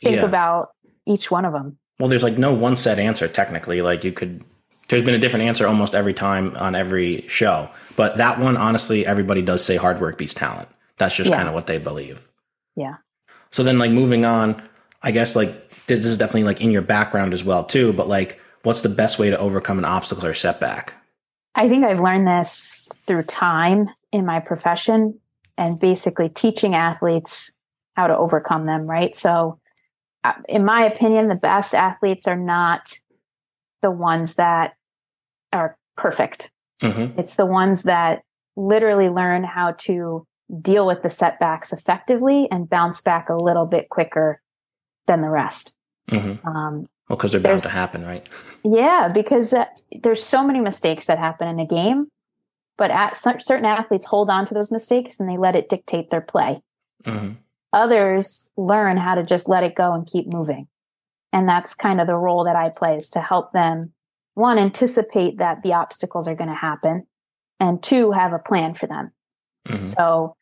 think 0.02 0.16
yeah. 0.16 0.24
about 0.24 0.70
each 1.06 1.30
one 1.30 1.44
of 1.44 1.52
them. 1.52 1.78
Well, 2.00 2.08
there's 2.08 2.24
like 2.24 2.38
no 2.38 2.52
one 2.52 2.74
set 2.74 2.98
answer 2.98 3.28
technically. 3.28 3.82
Like 3.82 4.02
you 4.02 4.12
could, 4.12 4.42
there's 4.88 5.02
been 5.02 5.14
a 5.14 5.18
different 5.18 5.44
answer 5.44 5.66
almost 5.68 5.94
every 5.94 6.12
time 6.12 6.56
on 6.56 6.74
every 6.74 7.24
show. 7.28 7.70
But 7.94 8.16
that 8.16 8.40
one, 8.40 8.56
honestly, 8.56 9.06
everybody 9.06 9.42
does 9.42 9.64
say 9.64 9.76
hard 9.76 10.00
work 10.00 10.18
beats 10.18 10.34
talent. 10.34 10.68
That's 10.98 11.14
just 11.14 11.30
Yeah. 11.30 11.36
kind 11.36 11.48
of 11.48 11.54
what 11.54 11.66
they 11.66 11.78
believe. 11.78 12.28
Yeah. 12.76 12.96
So 13.52 13.62
then, 13.62 13.78
like 13.78 13.90
moving 13.90 14.24
on, 14.24 14.62
I 15.02 15.12
guess 15.12 15.36
like 15.36 15.86
this 15.86 16.04
is 16.04 16.18
definitely 16.18 16.44
like 16.44 16.60
in 16.60 16.70
your 16.70 16.82
background 16.82 17.32
as 17.32 17.44
well 17.44 17.64
too. 17.64 17.92
But 17.92 18.08
like, 18.08 18.40
what's 18.62 18.80
the 18.80 18.88
best 18.88 19.18
way 19.18 19.30
to 19.30 19.38
overcome 19.38 19.78
an 19.78 19.84
obstacle 19.84 20.26
or 20.26 20.34
setback? 20.34 20.94
I 21.54 21.68
think 21.68 21.84
I've 21.84 22.00
learned 22.00 22.26
this 22.26 22.90
through 23.06 23.24
time 23.24 23.90
in 24.10 24.24
my 24.24 24.40
profession 24.40 25.20
and 25.58 25.78
basically 25.78 26.28
teaching 26.28 26.74
athletes 26.74 27.52
how 27.94 28.06
to 28.06 28.16
overcome 28.16 28.64
them, 28.64 28.86
right? 28.86 29.14
So, 29.16 29.60
uh, 30.24 30.32
in 30.48 30.64
my 30.64 30.84
opinion, 30.84 31.28
the 31.28 31.34
best 31.34 31.74
athletes 31.74 32.26
are 32.26 32.36
not 32.36 32.98
the 33.82 33.90
ones 33.90 34.36
that 34.36 34.74
are 35.52 35.76
perfect. 35.96 36.50
Mm-hmm. 36.80 37.18
It's 37.18 37.34
the 37.34 37.46
ones 37.46 37.82
that 37.82 38.22
literally 38.56 39.08
learn 39.08 39.44
how 39.44 39.72
to 39.72 40.26
deal 40.60 40.86
with 40.86 41.02
the 41.02 41.10
setbacks 41.10 41.72
effectively 41.72 42.50
and 42.50 42.68
bounce 42.68 43.00
back 43.00 43.28
a 43.28 43.36
little 43.36 43.66
bit 43.66 43.88
quicker 43.88 44.40
than 45.06 45.22
the 45.22 45.30
rest. 45.30 45.74
Mm-hmm. 46.10 46.46
Um, 46.46 46.88
Well, 47.08 47.16
because 47.16 47.32
they're 47.32 47.40
bound 47.40 47.60
to 47.60 47.68
happen, 47.68 48.04
right? 48.04 48.28
yeah, 48.64 49.08
because 49.12 49.52
uh, 49.52 49.66
there's 50.02 50.22
so 50.22 50.44
many 50.44 50.60
mistakes 50.60 51.06
that 51.06 51.18
happen 51.18 51.48
in 51.48 51.58
a 51.58 51.66
game, 51.66 52.08
but 52.76 52.90
at 52.90 53.16
cer- 53.16 53.38
certain 53.40 53.64
athletes 53.64 54.06
hold 54.06 54.30
on 54.30 54.44
to 54.46 54.54
those 54.54 54.70
mistakes 54.70 55.18
and 55.18 55.28
they 55.28 55.36
let 55.36 55.56
it 55.56 55.68
dictate 55.68 56.10
their 56.10 56.20
play. 56.20 56.58
Mm-hmm. 57.04 57.32
Others 57.72 58.50
learn 58.56 58.98
how 58.98 59.14
to 59.14 59.22
just 59.22 59.48
let 59.48 59.64
it 59.64 59.74
go 59.74 59.94
and 59.94 60.06
keep 60.06 60.26
moving. 60.26 60.68
And 61.32 61.48
that's 61.48 61.74
kind 61.74 62.00
of 62.00 62.06
the 62.06 62.14
role 62.14 62.44
that 62.44 62.56
I 62.56 62.68
play 62.68 62.96
is 62.98 63.08
to 63.10 63.20
help 63.20 63.52
them 63.52 63.94
one, 64.34 64.58
anticipate 64.58 65.38
that 65.38 65.62
the 65.62 65.74
obstacles 65.74 66.26
are 66.26 66.34
going 66.34 66.50
to 66.50 66.56
happen, 66.56 67.06
and 67.60 67.82
two, 67.82 68.12
have 68.12 68.32
a 68.32 68.38
plan 68.38 68.74
for 68.74 68.86
them. 68.86 69.12
Mm-hmm. 69.68 69.82
So 69.82 70.36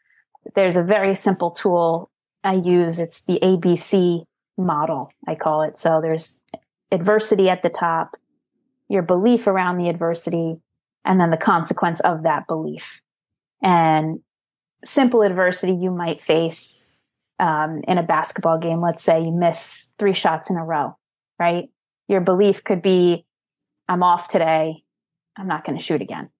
there's 0.54 0.76
a 0.76 0.82
very 0.82 1.14
simple 1.14 1.50
tool 1.50 2.10
I 2.42 2.54
use. 2.54 2.98
It's 2.98 3.22
the 3.22 3.38
ABC 3.42 4.24
model, 4.56 5.12
I 5.26 5.34
call 5.34 5.62
it. 5.62 5.78
So 5.78 6.00
there's 6.00 6.40
adversity 6.90 7.48
at 7.48 7.62
the 7.62 7.70
top, 7.70 8.16
your 8.88 9.02
belief 9.02 9.46
around 9.46 9.78
the 9.78 9.88
adversity, 9.88 10.56
and 11.04 11.20
then 11.20 11.30
the 11.30 11.36
consequence 11.36 12.00
of 12.00 12.22
that 12.24 12.46
belief. 12.46 13.00
And 13.62 14.20
simple 14.84 15.22
adversity 15.22 15.72
you 15.72 15.90
might 15.90 16.22
face 16.22 16.96
um, 17.38 17.82
in 17.86 17.98
a 17.98 18.02
basketball 18.02 18.58
game. 18.58 18.80
Let's 18.80 19.02
say 19.02 19.22
you 19.22 19.32
miss 19.32 19.92
three 19.98 20.12
shots 20.12 20.50
in 20.50 20.56
a 20.56 20.64
row, 20.64 20.96
right? 21.38 21.70
Your 22.08 22.20
belief 22.20 22.64
could 22.64 22.82
be, 22.82 23.24
I'm 23.88 24.02
off 24.02 24.28
today. 24.28 24.82
I'm 25.36 25.46
not 25.46 25.64
going 25.64 25.78
to 25.78 25.82
shoot 25.84 26.02
again. 26.02 26.30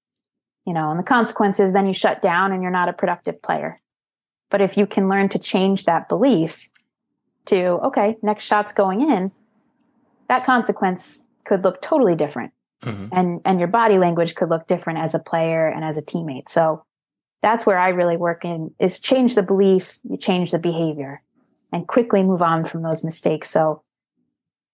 You 0.67 0.75
know, 0.75 0.91
and 0.91 1.01
the 1.01 1.05
consequence 1.05 1.59
is 1.59 1.73
then 1.73 1.87
you 1.87 1.95
shut 1.95 2.21
down 2.21 2.53
and 2.53 2.63
you're 2.63 2.71
not 2.71 2.89
a 2.89 2.93
productive 2.93 3.41
player. 3.43 3.80
But 4.51 4.61
if 4.61 4.77
you 4.77 4.87
can 4.87 5.09
learn 5.09 5.29
to 5.31 5.39
change 5.39 5.85
that 5.85 6.09
belief 6.09 6.69
to, 7.47 7.79
okay, 7.87 8.17
next 8.23 8.45
shot's 8.45 8.73
going 8.73 9.01
in, 9.01 9.33
that 10.29 10.45
consequence 10.45 11.25
could 11.45 11.65
look 11.65 11.81
totally 11.81 12.15
different. 12.15 12.53
Mm-hmm. 12.85 13.07
And 13.13 13.41
and 13.45 13.59
your 13.59 13.69
body 13.69 13.99
language 13.99 14.35
could 14.35 14.49
look 14.49 14.67
different 14.67 15.01
as 15.01 15.15
a 15.15 15.19
player 15.19 15.69
and 15.69 15.85
as 15.85 15.99
a 15.99 16.03
teammate. 16.03 16.49
So 16.49 16.85
that's 17.43 17.67
where 17.67 17.79
I 17.79 17.89
really 17.89 18.17
work 18.17 18.45
in 18.45 18.75
is 18.79 19.01
change 19.01 19.35
the 19.35 19.43
belief, 19.43 19.99
you 20.09 20.17
change 20.17 20.51
the 20.51 20.59
behavior 20.59 21.23
and 21.73 21.87
quickly 21.87 22.23
move 22.23 22.43
on 22.43 22.65
from 22.65 22.83
those 22.83 23.05
mistakes. 23.05 23.51
So 23.51 23.83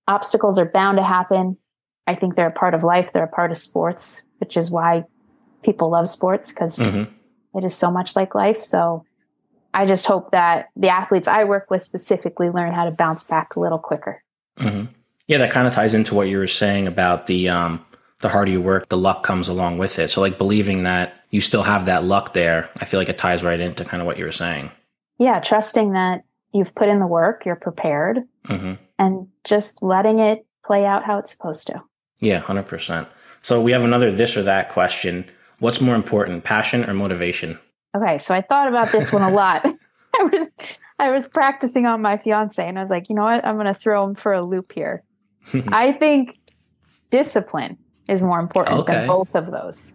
obstacles 0.06 0.58
are 0.58 0.70
bound 0.70 0.98
to 0.98 1.04
happen. 1.04 1.58
I 2.06 2.14
think 2.14 2.36
they're 2.36 2.48
a 2.48 2.52
part 2.52 2.74
of 2.74 2.84
life. 2.84 3.12
They're 3.12 3.24
a 3.24 3.28
part 3.28 3.50
of 3.50 3.56
sports, 3.56 4.22
which 4.38 4.56
is 4.56 4.70
why 4.70 5.04
people 5.62 5.90
love 5.90 6.08
sports 6.08 6.52
because 6.52 6.78
mm-hmm. 6.78 7.12
it 7.58 7.64
is 7.64 7.74
so 7.74 7.90
much 7.90 8.14
like 8.14 8.34
life. 8.34 8.62
So 8.62 9.04
I 9.76 9.84
just 9.84 10.06
hope 10.06 10.30
that 10.30 10.70
the 10.74 10.88
athletes 10.88 11.28
I 11.28 11.44
work 11.44 11.70
with 11.70 11.84
specifically 11.84 12.48
learn 12.48 12.72
how 12.72 12.86
to 12.86 12.90
bounce 12.90 13.24
back 13.24 13.56
a 13.56 13.60
little 13.60 13.78
quicker. 13.78 14.22
Mm-hmm. 14.58 14.86
Yeah, 15.26 15.38
that 15.38 15.50
kind 15.50 15.68
of 15.68 15.74
ties 15.74 15.92
into 15.92 16.14
what 16.14 16.28
you 16.28 16.38
were 16.38 16.46
saying 16.46 16.86
about 16.86 17.26
the 17.26 17.50
um, 17.50 17.84
the 18.20 18.30
harder 18.30 18.50
you 18.50 18.62
work, 18.62 18.88
the 18.88 18.96
luck 18.96 19.22
comes 19.22 19.48
along 19.48 19.76
with 19.76 19.98
it. 19.98 20.10
So, 20.10 20.22
like 20.22 20.38
believing 20.38 20.84
that 20.84 21.14
you 21.28 21.42
still 21.42 21.62
have 21.62 21.86
that 21.86 22.04
luck 22.04 22.32
there, 22.32 22.70
I 22.80 22.86
feel 22.86 22.98
like 22.98 23.10
it 23.10 23.18
ties 23.18 23.44
right 23.44 23.60
into 23.60 23.84
kind 23.84 24.00
of 24.00 24.06
what 24.06 24.16
you 24.16 24.24
were 24.24 24.32
saying. 24.32 24.70
Yeah, 25.18 25.40
trusting 25.40 25.92
that 25.92 26.24
you've 26.54 26.74
put 26.74 26.88
in 26.88 26.98
the 26.98 27.06
work, 27.06 27.44
you're 27.44 27.54
prepared, 27.54 28.20
mm-hmm. 28.48 28.74
and 28.98 29.28
just 29.44 29.82
letting 29.82 30.20
it 30.20 30.46
play 30.64 30.86
out 30.86 31.04
how 31.04 31.18
it's 31.18 31.32
supposed 31.32 31.66
to. 31.66 31.82
Yeah, 32.20 32.38
hundred 32.38 32.64
percent. 32.64 33.08
So 33.42 33.60
we 33.60 33.72
have 33.72 33.84
another 33.84 34.10
this 34.10 34.38
or 34.38 34.42
that 34.44 34.70
question. 34.70 35.26
What's 35.58 35.82
more 35.82 35.94
important, 35.94 36.44
passion 36.44 36.88
or 36.88 36.94
motivation? 36.94 37.58
Okay, 37.96 38.18
so 38.18 38.34
I 38.34 38.42
thought 38.42 38.68
about 38.68 38.92
this 38.92 39.12
one 39.12 39.22
a 39.22 39.30
lot. 39.30 39.64
I 40.20 40.24
was 40.24 40.50
I 40.98 41.10
was 41.10 41.28
practicing 41.28 41.86
on 41.86 42.02
my 42.02 42.16
fiance 42.16 42.66
and 42.66 42.78
I 42.78 42.82
was 42.82 42.90
like, 42.90 43.08
you 43.08 43.14
know 43.14 43.24
what? 43.24 43.44
I'm 43.44 43.56
going 43.56 43.66
to 43.66 43.74
throw 43.74 44.04
him 44.04 44.14
for 44.14 44.32
a 44.32 44.42
loop 44.42 44.72
here. 44.72 45.02
I 45.68 45.92
think 45.92 46.38
discipline 47.10 47.78
is 48.08 48.22
more 48.22 48.40
important 48.40 48.78
okay. 48.80 48.92
than 48.94 49.06
both 49.06 49.34
of 49.34 49.50
those. 49.50 49.94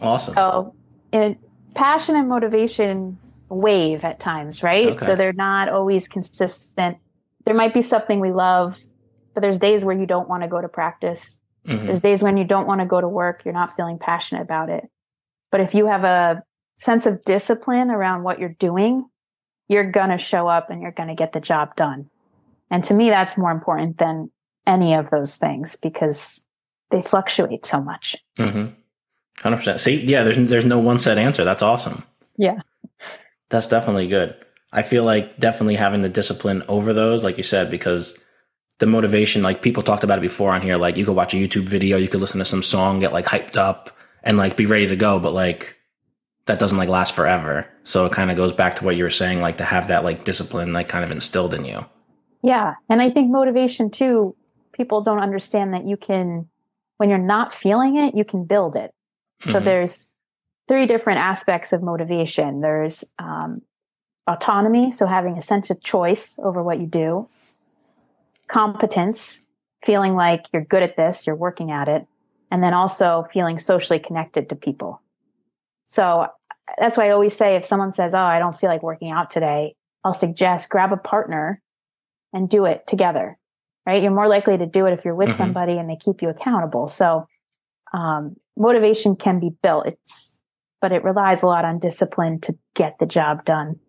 Awesome. 0.00 0.34
So, 0.34 0.74
in 1.12 1.38
passion 1.74 2.16
and 2.16 2.28
motivation 2.28 3.18
wave 3.48 4.04
at 4.04 4.20
times, 4.20 4.62
right? 4.62 4.88
Okay. 4.88 5.06
So 5.06 5.14
they're 5.14 5.32
not 5.32 5.68
always 5.68 6.06
consistent. 6.08 6.98
There 7.44 7.54
might 7.54 7.72
be 7.72 7.82
something 7.82 8.20
we 8.20 8.32
love, 8.32 8.78
but 9.32 9.40
there's 9.40 9.58
days 9.58 9.84
where 9.84 9.96
you 9.96 10.06
don't 10.06 10.28
want 10.28 10.42
to 10.42 10.48
go 10.48 10.60
to 10.60 10.68
practice. 10.68 11.38
Mm-hmm. 11.66 11.86
There's 11.86 12.00
days 12.00 12.22
when 12.22 12.36
you 12.36 12.44
don't 12.44 12.66
want 12.66 12.80
to 12.80 12.86
go 12.86 13.00
to 13.00 13.08
work, 13.08 13.44
you're 13.44 13.54
not 13.54 13.74
feeling 13.74 13.98
passionate 13.98 14.42
about 14.42 14.68
it. 14.68 14.90
But 15.50 15.60
if 15.60 15.74
you 15.74 15.86
have 15.86 16.04
a 16.04 16.42
sense 16.76 17.06
of 17.06 17.24
discipline 17.24 17.90
around 17.90 18.22
what 18.22 18.38
you're 18.38 18.50
doing, 18.50 19.08
you're 19.68 19.90
going 19.90 20.10
to 20.10 20.18
show 20.18 20.48
up 20.48 20.70
and 20.70 20.80
you're 20.82 20.92
going 20.92 21.08
to 21.08 21.14
get 21.14 21.32
the 21.32 21.40
job 21.40 21.74
done. 21.76 22.10
And 22.70 22.84
to 22.84 22.94
me, 22.94 23.10
that's 23.10 23.36
more 23.36 23.50
important 23.50 23.98
than 23.98 24.30
any 24.66 24.94
of 24.94 25.10
those 25.10 25.36
things 25.36 25.76
because 25.76 26.42
they 26.90 27.02
fluctuate 27.02 27.66
so 27.66 27.80
much. 27.80 28.16
Mm-hmm. 28.38 28.74
100%. 29.48 29.80
See, 29.80 30.04
yeah, 30.04 30.22
there's, 30.22 30.48
there's 30.48 30.64
no 30.64 30.78
one 30.78 30.98
set 30.98 31.18
answer. 31.18 31.44
That's 31.44 31.62
awesome. 31.62 32.04
Yeah. 32.36 32.60
That's 33.48 33.68
definitely 33.68 34.08
good. 34.08 34.34
I 34.72 34.82
feel 34.82 35.04
like 35.04 35.38
definitely 35.38 35.76
having 35.76 36.02
the 36.02 36.08
discipline 36.08 36.62
over 36.68 36.92
those, 36.92 37.22
like 37.22 37.36
you 37.36 37.44
said, 37.44 37.70
because 37.70 38.18
the 38.78 38.86
motivation, 38.86 39.42
like 39.42 39.62
people 39.62 39.82
talked 39.82 40.04
about 40.04 40.18
it 40.18 40.22
before 40.22 40.52
on 40.52 40.60
here, 40.60 40.76
like 40.76 40.96
you 40.96 41.04
could 41.04 41.16
watch 41.16 41.34
a 41.34 41.36
YouTube 41.36 41.62
video, 41.62 41.96
you 41.96 42.08
could 42.08 42.20
listen 42.20 42.38
to 42.40 42.44
some 42.44 42.62
song, 42.62 43.00
get 43.00 43.12
like 43.12 43.24
hyped 43.24 43.56
up 43.56 43.96
and 44.22 44.36
like 44.36 44.56
be 44.56 44.66
ready 44.66 44.88
to 44.88 44.96
go. 44.96 45.18
But 45.18 45.32
like 45.32 45.75
that 46.46 46.58
doesn't 46.58 46.78
like 46.78 46.88
last 46.88 47.14
forever. 47.14 47.68
So 47.82 48.06
it 48.06 48.12
kind 48.12 48.30
of 48.30 48.36
goes 48.36 48.52
back 48.52 48.76
to 48.76 48.84
what 48.84 48.96
you 48.96 49.04
were 49.04 49.10
saying, 49.10 49.40
like 49.40 49.58
to 49.58 49.64
have 49.64 49.88
that 49.88 50.04
like 50.04 50.24
discipline 50.24 50.72
like 50.72 50.88
kind 50.88 51.04
of 51.04 51.10
instilled 51.10 51.54
in 51.54 51.64
you. 51.64 51.84
Yeah. 52.42 52.74
And 52.88 53.02
I 53.02 53.10
think 53.10 53.30
motivation 53.30 53.90
too, 53.90 54.34
people 54.72 55.00
don't 55.00 55.20
understand 55.20 55.74
that 55.74 55.86
you 55.86 55.96
can, 55.96 56.48
when 56.98 57.10
you're 57.10 57.18
not 57.18 57.52
feeling 57.52 57.96
it, 57.96 58.14
you 58.14 58.24
can 58.24 58.44
build 58.44 58.76
it. 58.76 58.92
So 59.44 59.54
mm-hmm. 59.54 59.64
there's 59.64 60.10
three 60.68 60.86
different 60.86 61.18
aspects 61.18 61.72
of 61.72 61.82
motivation. 61.82 62.60
There's 62.60 63.04
um, 63.18 63.62
autonomy, 64.26 64.92
so 64.92 65.06
having 65.06 65.36
a 65.36 65.42
sense 65.42 65.70
of 65.70 65.80
choice 65.82 66.38
over 66.42 66.62
what 66.62 66.80
you 66.80 66.86
do, 66.86 67.28
competence, 68.46 69.44
feeling 69.84 70.14
like 70.14 70.46
you're 70.52 70.64
good 70.64 70.82
at 70.82 70.96
this, 70.96 71.26
you're 71.26 71.36
working 71.36 71.70
at 71.70 71.88
it, 71.88 72.06
and 72.50 72.62
then 72.62 72.74
also 72.74 73.26
feeling 73.32 73.58
socially 73.58 73.98
connected 73.98 74.48
to 74.48 74.56
people. 74.56 75.00
So 75.86 76.26
that's 76.78 76.96
why 76.96 77.08
I 77.08 77.10
always 77.10 77.36
say 77.36 77.56
if 77.56 77.64
someone 77.64 77.92
says, 77.92 78.14
Oh, 78.14 78.18
I 78.18 78.38
don't 78.38 78.58
feel 78.58 78.70
like 78.70 78.82
working 78.82 79.10
out 79.10 79.30
today, 79.30 79.74
I'll 80.04 80.14
suggest 80.14 80.68
grab 80.68 80.92
a 80.92 80.96
partner 80.96 81.60
and 82.32 82.48
do 82.48 82.64
it 82.64 82.86
together, 82.86 83.38
right? 83.86 84.02
You're 84.02 84.12
more 84.12 84.28
likely 84.28 84.58
to 84.58 84.66
do 84.66 84.86
it 84.86 84.92
if 84.92 85.04
you're 85.04 85.14
with 85.14 85.30
mm-hmm. 85.30 85.38
somebody 85.38 85.78
and 85.78 85.88
they 85.88 85.96
keep 85.96 86.22
you 86.22 86.28
accountable. 86.28 86.88
So, 86.88 87.26
um, 87.92 88.36
motivation 88.56 89.16
can 89.16 89.40
be 89.40 89.50
built. 89.62 89.86
It's, 89.86 90.40
but 90.80 90.92
it 90.92 91.04
relies 91.04 91.42
a 91.42 91.46
lot 91.46 91.64
on 91.64 91.78
discipline 91.78 92.40
to 92.42 92.56
get 92.74 92.98
the 92.98 93.06
job 93.06 93.44
done. 93.44 93.80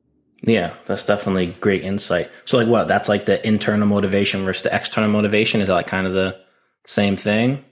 Yeah, 0.44 0.76
that's 0.86 1.04
definitely 1.04 1.48
great 1.48 1.84
insight. 1.84 2.30
So, 2.46 2.58
like, 2.58 2.68
what? 2.68 2.88
That's 2.88 3.10
like 3.10 3.26
the 3.26 3.46
internal 3.46 3.88
motivation 3.88 4.46
versus 4.46 4.64
the 4.64 4.76
external 4.76 5.10
motivation. 5.10 5.62
Is 5.62 5.68
that 5.68 5.74
like 5.74 5.88
kind 5.88 6.06
of 6.06 6.14
the 6.14 6.40
same 6.86 7.18
thing? 7.18 7.66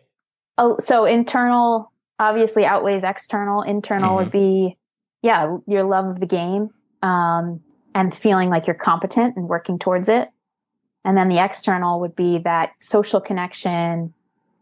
Oh, 0.57 0.77
so 0.79 1.05
internal 1.05 1.91
obviously 2.19 2.65
outweighs 2.65 3.03
external. 3.03 3.61
Internal 3.61 4.09
mm-hmm. 4.09 4.17
would 4.17 4.31
be, 4.31 4.77
yeah, 5.21 5.57
your 5.67 5.83
love 5.83 6.05
of 6.05 6.19
the 6.19 6.25
game 6.25 6.69
um, 7.01 7.61
and 7.93 8.15
feeling 8.15 8.49
like 8.49 8.67
you're 8.67 8.75
competent 8.75 9.35
and 9.35 9.47
working 9.47 9.79
towards 9.79 10.09
it. 10.09 10.29
And 11.03 11.17
then 11.17 11.29
the 11.29 11.43
external 11.43 11.99
would 11.99 12.15
be 12.15 12.39
that 12.39 12.71
social 12.79 13.21
connection, 13.21 14.13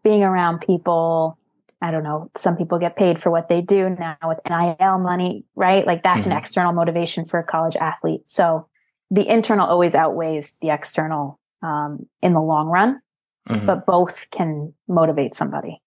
being 0.04 0.24
around 0.24 0.60
people. 0.60 1.38
I 1.82 1.92
don't 1.92 2.04
know. 2.04 2.30
Some 2.36 2.58
people 2.58 2.80
get 2.80 2.96
paid 2.96 3.18
for 3.20 3.30
what 3.30 3.50
they 3.50 3.62
do 3.62 3.90
now 3.90 4.18
with 4.24 4.40
NIL 4.48 5.00
money, 5.00 5.46
right? 5.56 5.86
Like 5.88 6.04
that's 6.04 6.22
mm-hmm. 6.22 6.32
an 6.32 6.38
external 6.38 6.74
motivation 6.74 7.26
for 7.26 7.40
a 7.40 7.44
college 7.44 7.76
athlete. 7.78 8.24
So 8.26 8.68
the 9.10 9.28
internal 9.28 9.68
always 9.68 9.96
outweighs 9.96 10.58
the 10.62 10.70
external 10.70 11.40
um, 11.62 12.08
in 12.22 12.34
the 12.34 12.42
long 12.42 12.68
run, 12.68 13.02
mm-hmm. 13.50 13.66
but 13.66 13.86
both 13.86 14.30
can 14.32 14.74
motivate 14.88 15.36
somebody. 15.36 15.82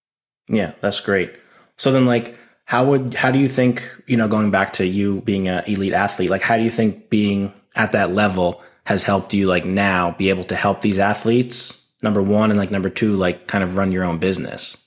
Yeah, 0.47 0.73
that's 0.81 0.99
great. 0.99 1.33
So 1.77 1.91
then, 1.91 2.05
like, 2.05 2.37
how 2.65 2.85
would 2.85 3.13
how 3.13 3.31
do 3.31 3.39
you 3.39 3.47
think 3.47 3.83
you 4.07 4.17
know 4.17 4.27
going 4.27 4.51
back 4.51 4.73
to 4.73 4.85
you 4.85 5.21
being 5.21 5.47
an 5.47 5.63
elite 5.65 5.93
athlete? 5.93 6.29
Like, 6.29 6.41
how 6.41 6.57
do 6.57 6.63
you 6.63 6.69
think 6.69 7.09
being 7.09 7.53
at 7.75 7.93
that 7.93 8.11
level 8.11 8.61
has 8.85 9.03
helped 9.03 9.33
you 9.33 9.47
like 9.47 9.65
now 9.65 10.11
be 10.11 10.29
able 10.29 10.43
to 10.45 10.55
help 10.55 10.81
these 10.81 10.99
athletes? 10.99 11.85
Number 12.03 12.21
one, 12.21 12.51
and 12.51 12.59
like 12.59 12.71
number 12.71 12.89
two, 12.89 13.15
like 13.15 13.47
kind 13.47 13.63
of 13.63 13.77
run 13.77 13.91
your 13.91 14.03
own 14.03 14.19
business. 14.19 14.77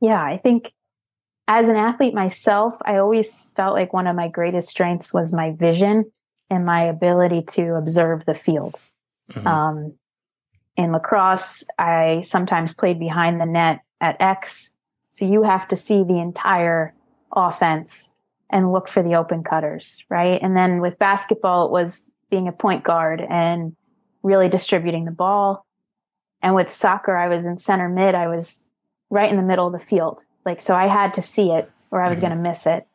Yeah, 0.00 0.22
I 0.22 0.38
think 0.38 0.72
as 1.48 1.68
an 1.68 1.76
athlete 1.76 2.14
myself, 2.14 2.78
I 2.84 2.96
always 2.96 3.52
felt 3.54 3.74
like 3.74 3.92
one 3.92 4.06
of 4.06 4.16
my 4.16 4.28
greatest 4.28 4.68
strengths 4.68 5.14
was 5.14 5.32
my 5.32 5.52
vision 5.52 6.10
and 6.50 6.64
my 6.64 6.84
ability 6.84 7.42
to 7.42 7.74
observe 7.74 8.24
the 8.24 8.34
field. 8.34 8.80
Mm-hmm. 9.32 9.46
Um, 9.46 9.94
in 10.76 10.92
lacrosse, 10.92 11.64
I 11.78 12.22
sometimes 12.26 12.74
played 12.74 12.98
behind 12.98 13.40
the 13.40 13.46
net 13.46 13.80
at 14.00 14.20
X 14.20 14.70
so 15.16 15.24
you 15.24 15.44
have 15.44 15.66
to 15.68 15.76
see 15.76 16.04
the 16.04 16.18
entire 16.18 16.92
offense 17.34 18.10
and 18.50 18.70
look 18.70 18.86
for 18.86 19.02
the 19.02 19.14
open 19.14 19.42
cutters, 19.42 20.04
right? 20.10 20.38
And 20.42 20.54
then 20.54 20.82
with 20.82 20.98
basketball, 20.98 21.64
it 21.64 21.72
was 21.72 22.04
being 22.30 22.48
a 22.48 22.52
point 22.52 22.84
guard 22.84 23.24
and 23.26 23.74
really 24.22 24.50
distributing 24.50 25.06
the 25.06 25.10
ball. 25.10 25.64
And 26.42 26.54
with 26.54 26.70
soccer, 26.70 27.16
I 27.16 27.28
was 27.28 27.46
in 27.46 27.56
center 27.56 27.88
mid. 27.88 28.14
I 28.14 28.28
was 28.28 28.66
right 29.08 29.30
in 29.30 29.38
the 29.38 29.42
middle 29.42 29.66
of 29.66 29.72
the 29.72 29.78
field. 29.78 30.24
Like, 30.44 30.60
so 30.60 30.76
I 30.76 30.86
had 30.86 31.14
to 31.14 31.22
see 31.22 31.50
it 31.50 31.70
or 31.90 32.02
I 32.02 32.10
was 32.10 32.18
mm-hmm. 32.18 32.26
going 32.26 32.36
to 32.36 32.48
miss 32.50 32.66
it. 32.66 32.86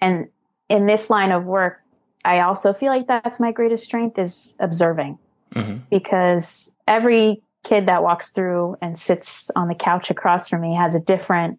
And 0.00 0.30
in 0.68 0.86
this 0.86 1.10
line 1.10 1.30
of 1.30 1.44
work, 1.44 1.80
I 2.24 2.40
also 2.40 2.72
feel 2.72 2.88
like 2.88 3.06
that's 3.06 3.38
my 3.38 3.52
greatest 3.52 3.84
strength 3.84 4.18
is 4.18 4.56
observing 4.58 5.20
mm-hmm. 5.54 5.76
because 5.90 6.72
every 6.88 7.40
kid 7.62 7.86
that 7.86 8.02
walks 8.02 8.30
through 8.30 8.76
and 8.82 8.98
sits 8.98 9.50
on 9.54 9.68
the 9.68 9.74
couch 9.74 10.10
across 10.10 10.48
from 10.48 10.62
me 10.62 10.74
has 10.74 10.94
a 10.94 11.00
different 11.00 11.58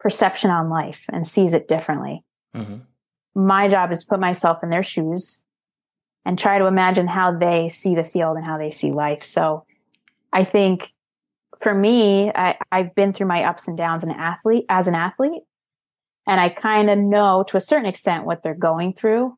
perception 0.00 0.50
on 0.50 0.68
life 0.68 1.06
and 1.12 1.26
sees 1.26 1.54
it 1.54 1.68
differently. 1.68 2.24
Mm-hmm. 2.54 2.78
My 3.34 3.68
job 3.68 3.90
is 3.90 4.00
to 4.00 4.06
put 4.06 4.20
myself 4.20 4.62
in 4.62 4.70
their 4.70 4.82
shoes 4.82 5.42
and 6.24 6.38
try 6.38 6.58
to 6.58 6.66
imagine 6.66 7.06
how 7.06 7.36
they 7.36 7.68
see 7.68 7.94
the 7.94 8.04
field 8.04 8.36
and 8.36 8.44
how 8.44 8.58
they 8.58 8.70
see 8.70 8.92
life. 8.92 9.24
So 9.24 9.64
I 10.32 10.44
think 10.44 10.90
for 11.60 11.74
me, 11.74 12.30
I, 12.34 12.58
I've 12.72 12.94
been 12.94 13.12
through 13.12 13.26
my 13.26 13.44
ups 13.44 13.68
and 13.68 13.76
downs 13.76 14.04
an 14.04 14.10
athlete 14.10 14.66
as 14.68 14.88
an 14.88 14.94
athlete. 14.94 15.42
And 16.26 16.40
I 16.40 16.48
kind 16.48 16.90
of 16.90 16.98
know 16.98 17.44
to 17.48 17.56
a 17.56 17.60
certain 17.60 17.86
extent 17.86 18.24
what 18.24 18.42
they're 18.42 18.54
going 18.54 18.94
through. 18.94 19.36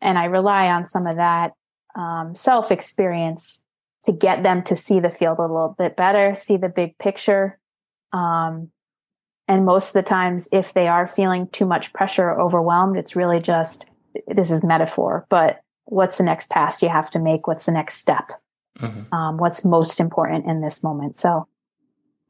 And 0.00 0.18
I 0.18 0.24
rely 0.24 0.68
on 0.68 0.86
some 0.86 1.06
of 1.06 1.16
that 1.16 1.52
um, 1.94 2.34
self 2.34 2.72
experience 2.72 3.60
to 4.04 4.12
get 4.12 4.42
them 4.42 4.62
to 4.64 4.76
see 4.76 5.00
the 5.00 5.10
field 5.10 5.38
a 5.38 5.42
little 5.42 5.74
bit 5.78 5.96
better, 5.96 6.36
see 6.36 6.56
the 6.56 6.68
big 6.68 6.98
picture. 6.98 7.58
Um, 8.12 8.70
and 9.48 9.64
most 9.64 9.88
of 9.88 9.92
the 9.94 10.08
times, 10.08 10.48
if 10.52 10.72
they 10.72 10.88
are 10.88 11.06
feeling 11.06 11.48
too 11.48 11.66
much 11.66 11.92
pressure 11.92 12.30
or 12.30 12.40
overwhelmed, 12.40 12.96
it's 12.96 13.16
really 13.16 13.40
just 13.40 13.86
this 14.28 14.50
is 14.50 14.62
metaphor, 14.62 15.26
but 15.28 15.60
what's 15.84 16.18
the 16.18 16.24
next 16.24 16.50
pass 16.50 16.82
you 16.82 16.88
have 16.88 17.10
to 17.10 17.18
make? 17.18 17.46
What's 17.46 17.66
the 17.66 17.72
next 17.72 17.98
step? 17.98 18.30
Mm-hmm. 18.78 19.14
Um, 19.14 19.36
what's 19.38 19.64
most 19.64 20.00
important 20.00 20.46
in 20.46 20.60
this 20.60 20.82
moment? 20.82 21.16
So 21.16 21.48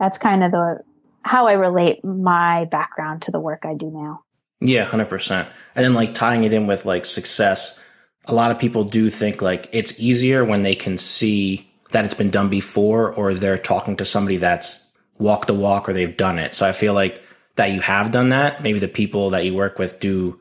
that's 0.01 0.19
kind 0.19 0.45
of 0.45 0.51
the 0.51 0.81
how 1.23 1.47
I 1.47 1.53
relate 1.53 2.05
my 2.05 2.67
background 2.67 3.23
to 3.23 3.31
the 3.31 3.41
work 3.41 3.65
I 3.65 3.75
do 3.75 3.91
now. 3.91 4.25
Yeah, 4.61 4.85
hundred 4.85 5.09
percent. 5.09 5.49
And 5.75 5.85
then 5.85 5.95
like 5.95 6.15
tying 6.15 6.45
it 6.45 6.53
in 6.53 6.67
with 6.67 6.85
like 6.85 7.07
success, 7.07 7.83
a 8.27 8.35
lot 8.35 8.51
of 8.51 8.59
people 8.59 8.85
do 8.85 9.11
think 9.11 9.43
like 9.43 9.69
it's 9.73 9.99
easier 10.01 10.45
when 10.45 10.63
they 10.63 10.75
can 10.75 10.99
see 10.99 11.71
that 11.93 12.05
it's 12.05 12.15
been 12.15 12.31
done 12.31 12.49
before, 12.49 13.13
or 13.13 13.35
they're 13.35 13.59
talking 13.59 13.97
to 13.97 14.05
somebody 14.05 14.37
that's 14.37 14.91
walked 15.19 15.47
the 15.47 15.55
walk 15.55 15.89
or 15.89 15.93
they've 15.93 16.17
done 16.17 16.39
it. 16.39 16.55
So 16.55 16.67
I 16.67 16.73
feel 16.73 16.93
like 16.93 17.23
that 17.57 17.71
you 17.71 17.81
have 17.81 18.11
done 18.11 18.31
that. 18.31 18.63
Maybe 18.63 18.79
the 18.79 18.89
people 18.89 19.31
that 19.31 19.45
you 19.45 19.55
work 19.55 19.79
with 19.79 20.01
do 20.01 20.41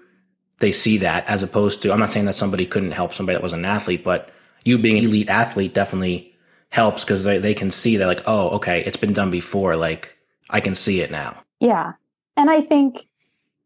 they 0.60 0.72
see 0.72 0.98
that 1.00 1.28
as 1.28 1.44
opposed 1.44 1.82
to 1.82 1.92
I'm 1.92 2.00
not 2.00 2.12
saying 2.12 2.26
that 2.26 2.36
somebody 2.36 2.66
couldn't 2.66 2.92
help 2.92 3.14
somebody 3.14 3.36
that 3.36 3.44
was 3.44 3.54
an 3.54 3.66
athlete, 3.66 4.04
but 4.04 4.30
you 4.64 4.78
being 4.78 4.98
an 4.98 5.04
elite 5.04 5.30
athlete 5.30 5.74
definitely 5.74 6.34
helps 6.70 7.04
because 7.04 7.24
they, 7.24 7.38
they 7.38 7.54
can 7.54 7.70
see 7.70 7.98
that 7.98 8.08
like, 8.08 8.24
oh, 8.26 8.50
okay, 8.52 8.82
it's 8.84 8.98
been 8.98 9.14
done 9.14 9.30
before. 9.30 9.76
Like 9.76 10.18
I 10.50 10.60
can 10.60 10.74
see 10.74 11.02
it 11.02 11.12
now. 11.12 11.44
Yeah. 11.60 11.94
And 12.36 12.50
I 12.50 12.62
think 12.62 12.98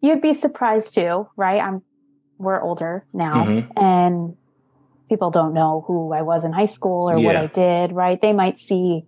you'd 0.02 0.22
be 0.22 0.34
surprised 0.34 0.94
too, 0.94 1.30
right? 1.38 1.62
I'm 1.62 1.82
we're 2.38 2.62
older 2.62 3.06
now 3.14 3.46
mm-hmm. 3.46 3.72
and 3.78 4.36
people 5.10 5.32
don't 5.32 5.54
know 5.54 5.84
who 5.88 6.14
I 6.14 6.22
was 6.22 6.46
in 6.46 6.52
high 6.52 6.66
school 6.66 7.10
or 7.10 7.18
yeah. 7.18 7.26
what 7.26 7.36
I 7.36 7.48
did, 7.48 7.92
right? 7.92 8.20
They 8.20 8.34
might 8.34 8.58
see 8.58 9.06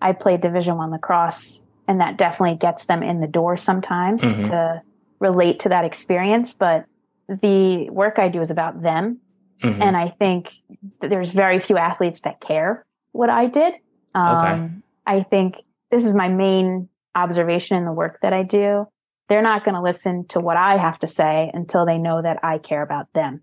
I 0.00 0.12
played 0.12 0.40
division 0.40 0.76
1 0.76 0.90
lacrosse 0.90 1.64
and 1.86 2.00
that 2.00 2.18
definitely 2.18 2.56
gets 2.56 2.86
them 2.86 3.02
in 3.02 3.20
the 3.20 3.26
door 3.26 3.56
sometimes 3.56 4.22
mm-hmm. 4.22 4.42
to 4.44 4.82
relate 5.18 5.60
to 5.60 5.70
that 5.70 5.84
experience, 5.84 6.54
but 6.54 6.84
the 7.28 7.90
work 7.90 8.18
I 8.18 8.28
do 8.28 8.40
is 8.40 8.50
about 8.50 8.82
them. 8.82 9.18
Mm-hmm. 9.62 9.82
And 9.82 9.96
I 9.96 10.08
think 10.08 10.52
there's 11.00 11.30
very 11.30 11.58
few 11.58 11.76
athletes 11.76 12.20
that 12.20 12.40
care 12.40 12.84
what 13.12 13.30
I 13.30 13.46
did. 13.46 13.74
Um, 14.14 14.36
okay. 14.36 14.70
I 15.06 15.22
think 15.22 15.56
this 15.90 16.04
is 16.04 16.14
my 16.14 16.28
main 16.28 16.88
observation 17.14 17.76
in 17.76 17.84
the 17.84 17.92
work 17.92 18.20
that 18.22 18.32
I 18.32 18.42
do. 18.42 18.86
They're 19.28 19.42
not 19.42 19.64
going 19.64 19.74
to 19.74 19.82
listen 19.82 20.26
to 20.28 20.40
what 20.40 20.56
I 20.56 20.76
have 20.76 20.98
to 21.00 21.06
say 21.06 21.50
until 21.52 21.84
they 21.86 21.98
know 21.98 22.22
that 22.22 22.42
I 22.42 22.58
care 22.58 22.82
about 22.82 23.12
them. 23.12 23.42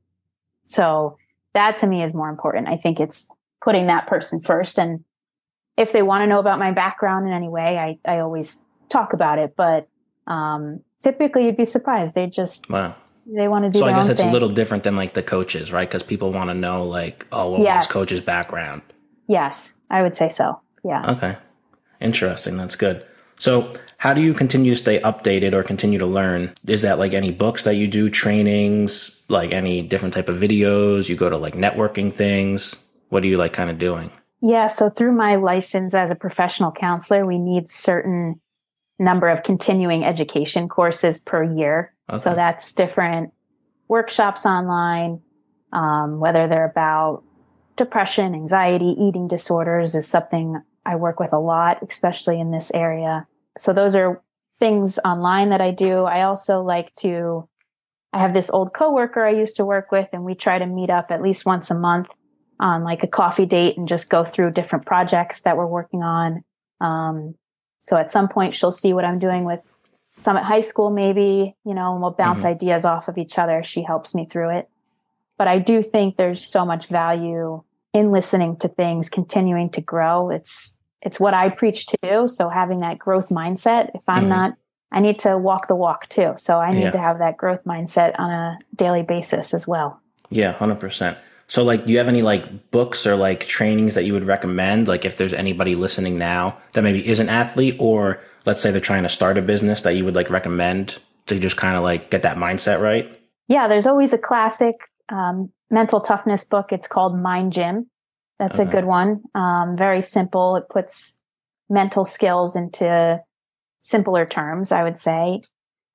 So 0.66 1.18
that 1.54 1.78
to 1.80 1.88
me 1.88 2.04
is 2.04 2.14
more 2.14 2.30
important. 2.30 2.68
I 2.68 2.78
think 2.78 3.00
it's 3.00 3.28
putting 3.62 3.88
that 3.88 4.08
person 4.08 4.40
first. 4.40 4.80
And 4.80 5.04
if 5.78 5.92
they 5.92 6.02
want 6.02 6.24
to 6.24 6.28
know 6.28 6.40
about 6.40 6.60
my 6.60 6.72
background 6.72 7.28
in 7.28 7.34
any 7.34 7.50
way, 7.50 7.78
I, 7.78 8.00
I 8.06 8.20
always 8.20 8.60
talk 8.90 9.14
about 9.14 9.38
it. 9.38 9.56
But 9.56 9.88
um, 10.28 10.82
typically 11.02 11.46
you'd 11.46 11.58
be 11.58 11.66
surprised. 11.66 12.16
They 12.16 12.28
just 12.28 12.70
wow 12.70 12.96
they 13.26 13.48
want 13.48 13.66
to 13.66 13.72
do. 13.72 13.80
So 13.80 13.86
I 13.86 13.94
guess 13.94 14.08
it's 14.08 14.22
thing. 14.22 14.30
a 14.30 14.34
little 14.34 14.50
different 14.50 14.84
than 14.84 14.96
like 14.96 15.14
the 15.14 15.24
coaches, 15.24 15.72
right? 15.72 15.88
Because 15.88 16.04
people 16.04 16.32
want 16.32 16.50
to 16.50 16.54
know, 16.54 16.84
like, 16.84 17.26
oh, 17.32 17.52
what 17.52 17.62
yes. 17.62 17.78
was 17.78 17.88
this 17.88 17.94
coach's 17.94 18.22
background? 18.22 18.82
Yes, 19.28 19.76
I 19.90 20.04
would 20.04 20.16
say 20.16 20.30
so. 20.30 20.62
Yeah. 20.84 21.12
Okay. 21.12 21.38
Interesting. 22.00 22.58
That's 22.58 22.76
good. 22.76 23.04
So, 23.38 23.74
how 23.98 24.14
do 24.14 24.22
you 24.22 24.34
continue 24.34 24.74
to 24.74 24.80
stay 24.80 25.00
updated 25.00 25.54
or 25.54 25.64
continue 25.64 25.98
to 26.00 26.06
learn? 26.06 26.54
Is 26.68 26.82
that 26.84 27.00
like 27.00 27.14
any 27.14 27.32
books 27.32 27.64
that 27.64 27.76
you 27.76 27.88
do, 27.88 28.10
trainings, 28.10 29.24
like 29.30 29.52
any 29.52 29.82
different 29.82 30.14
type 30.14 30.30
of 30.30 30.36
videos? 30.36 31.10
You 31.10 31.16
go 31.16 31.30
to 31.30 31.38
like 31.38 31.56
networking 31.56 32.14
things? 32.14 32.76
What 33.10 33.24
are 33.24 33.28
you 33.28 33.38
like 33.38 33.54
kind 33.54 33.70
of 33.70 33.80
doing? 33.80 34.12
Yeah. 34.42 34.68
So, 34.68 34.90
through 34.90 35.14
my 35.14 35.36
license 35.36 35.94
as 35.94 36.12
a 36.12 36.16
professional 36.16 36.72
counselor, 36.72 37.26
we 37.26 37.40
need 37.40 37.70
certain 37.70 38.42
number 39.00 39.28
of 39.30 39.44
continuing 39.44 40.04
education 40.04 40.70
courses 40.70 41.20
per 41.20 41.44
year. 41.44 41.94
Okay. 42.10 42.20
So 42.20 42.36
that's 42.36 42.74
different 42.74 43.34
workshops 43.88 44.46
online, 44.46 45.22
um, 45.74 46.20
whether 46.20 46.48
they're 46.48 46.70
about 46.70 47.24
depression, 47.76 48.34
anxiety, 48.34 48.96
eating 48.98 49.28
disorders 49.28 49.96
is 49.96 50.08
something 50.08 50.62
I 50.86 50.96
work 50.96 51.20
with 51.20 51.34
a 51.34 51.40
lot, 51.40 51.80
especially 51.88 52.40
in 52.40 52.52
this 52.52 52.72
area. 52.74 53.28
So 53.58 53.74
those 53.74 53.96
are 53.96 54.22
things 54.60 55.00
online 55.04 55.50
that 55.50 55.62
I 55.62 55.72
do. 55.72 56.04
I 56.04 56.24
also 56.24 56.62
like 56.62 56.94
to, 56.96 57.48
I 58.14 58.20
have 58.20 58.34
this 58.34 58.50
old 58.50 58.74
coworker 58.74 59.26
I 59.26 59.32
used 59.32 59.58
to 59.58 59.66
work 59.66 59.92
with 59.92 60.08
and 60.14 60.24
we 60.24 60.36
try 60.36 60.60
to 60.60 60.66
meet 60.66 60.90
up 60.90 61.08
at 61.10 61.22
least 61.22 61.46
once 61.46 61.72
a 61.72 61.76
month 61.76 62.08
on 62.60 62.84
like 62.84 63.04
a 63.04 63.08
coffee 63.08 63.46
date 63.46 63.78
and 63.78 63.88
just 63.88 64.10
go 64.10 64.24
through 64.24 64.52
different 64.52 64.86
projects 64.86 65.42
that 65.42 65.58
we're 65.58 65.66
working 65.66 66.04
on. 66.04 66.44
Um, 66.80 67.36
so 67.82 67.98
at 67.98 68.12
some 68.12 68.28
point 68.28 68.54
she'll 68.54 68.72
see 68.72 68.94
what 68.94 69.06
I'm 69.06 69.20
doing 69.20 69.44
with 69.44 69.68
Summit 70.18 70.44
High 70.44 70.62
School, 70.62 70.92
maybe, 70.92 71.56
you 71.66 71.74
know, 71.74 71.94
and 71.94 72.02
we'll 72.02 72.12
bounce 72.12 72.40
mm-hmm. 72.40 72.48
ideas 72.48 72.86
off 72.86 73.10
of 73.10 73.18
each 73.18 73.38
other. 73.38 73.64
She 73.64 73.84
helps 73.84 74.16
me 74.16 74.26
through 74.26 74.52
it. 74.52 74.70
But 75.38 75.50
I 75.50 75.60
do 75.60 75.82
think 75.82 76.16
there's 76.16 76.46
so 76.46 76.66
much 76.66 76.88
value 76.88 77.64
in 77.96 78.12
listening 78.12 78.58
to 78.58 78.68
things, 78.68 79.10
continuing 79.10 79.70
to 79.70 79.80
grow. 79.80 80.30
It's 80.30 80.76
it's 81.02 81.18
what 81.18 81.34
I 81.34 81.50
preach 81.50 81.88
too. 81.88 82.28
So 82.28 82.50
having 82.50 82.82
that 82.82 83.00
growth 83.00 83.30
mindset, 83.30 83.92
if 83.96 84.04
I'm 84.10 84.24
mm-hmm. 84.24 84.30
not, 84.30 84.58
I 84.92 85.00
need 85.00 85.18
to 85.20 85.38
walk 85.38 85.70
the 85.70 85.76
walk 85.76 86.10
too. 86.10 86.34
So 86.38 86.60
I 86.60 86.74
need 86.74 86.82
yeah. 86.82 86.92
to 86.92 86.98
have 86.98 87.20
that 87.20 87.38
growth 87.38 87.64
mindset 87.64 88.20
on 88.20 88.32
a 88.32 88.60
daily 88.76 89.02
basis 89.02 89.54
as 89.54 89.66
well. 89.66 90.02
Yeah, 90.30 90.52
hundred 90.52 90.82
percent. 90.82 91.18
So 91.48 91.64
like, 91.64 91.86
do 91.86 91.94
you 91.94 92.00
have 92.00 92.10
any 92.10 92.22
like 92.22 92.70
books 92.72 93.08
or 93.08 93.16
like 93.16 93.48
trainings 93.48 93.94
that 93.94 94.04
you 94.04 94.12
would 94.12 94.26
recommend? 94.26 94.90
Like 94.90 95.06
if 95.06 95.16
there's 95.16 95.34
anybody 95.34 95.76
listening 95.76 96.18
now 96.18 96.58
that 96.74 96.82
maybe 96.82 97.08
is 97.08 97.22
an 97.22 97.30
athlete 97.30 97.78
or 97.80 98.20
let's 98.46 98.62
say 98.62 98.72
they're 98.72 98.82
trying 98.82 99.04
to 99.04 99.10
start 99.10 99.38
a 99.38 99.42
business 99.42 99.82
that 99.82 99.94
you 99.94 100.04
would 100.04 100.16
like 100.16 100.30
recommend 100.30 100.98
to 101.28 101.40
just 101.40 101.56
kind 101.56 101.78
of 101.78 101.84
like 101.84 102.12
get 102.12 102.24
that 102.24 102.36
mindset 102.36 102.82
right? 102.82 103.22
Yeah, 103.48 103.70
there's 103.70 103.88
always 103.88 104.12
a 104.12 104.18
classic 104.18 104.76
um, 105.10 105.52
mental 105.70 106.00
toughness 106.00 106.46
book. 106.46 106.72
It's 106.72 106.88
called 106.88 107.20
Mind 107.20 107.54
Gym. 107.54 107.90
That's 108.40 108.60
okay. 108.60 108.70
a 108.70 108.72
good 108.72 108.86
one. 108.86 109.24
Um, 109.34 109.76
very 109.78 110.02
simple. 110.02 110.56
It 110.58 110.66
puts 110.70 111.16
mental 111.70 112.06
skills 112.06 112.56
into 112.56 113.22
simpler 113.82 114.26
terms, 114.26 114.72
I 114.72 114.84
would 114.84 115.00
say. 115.00 115.42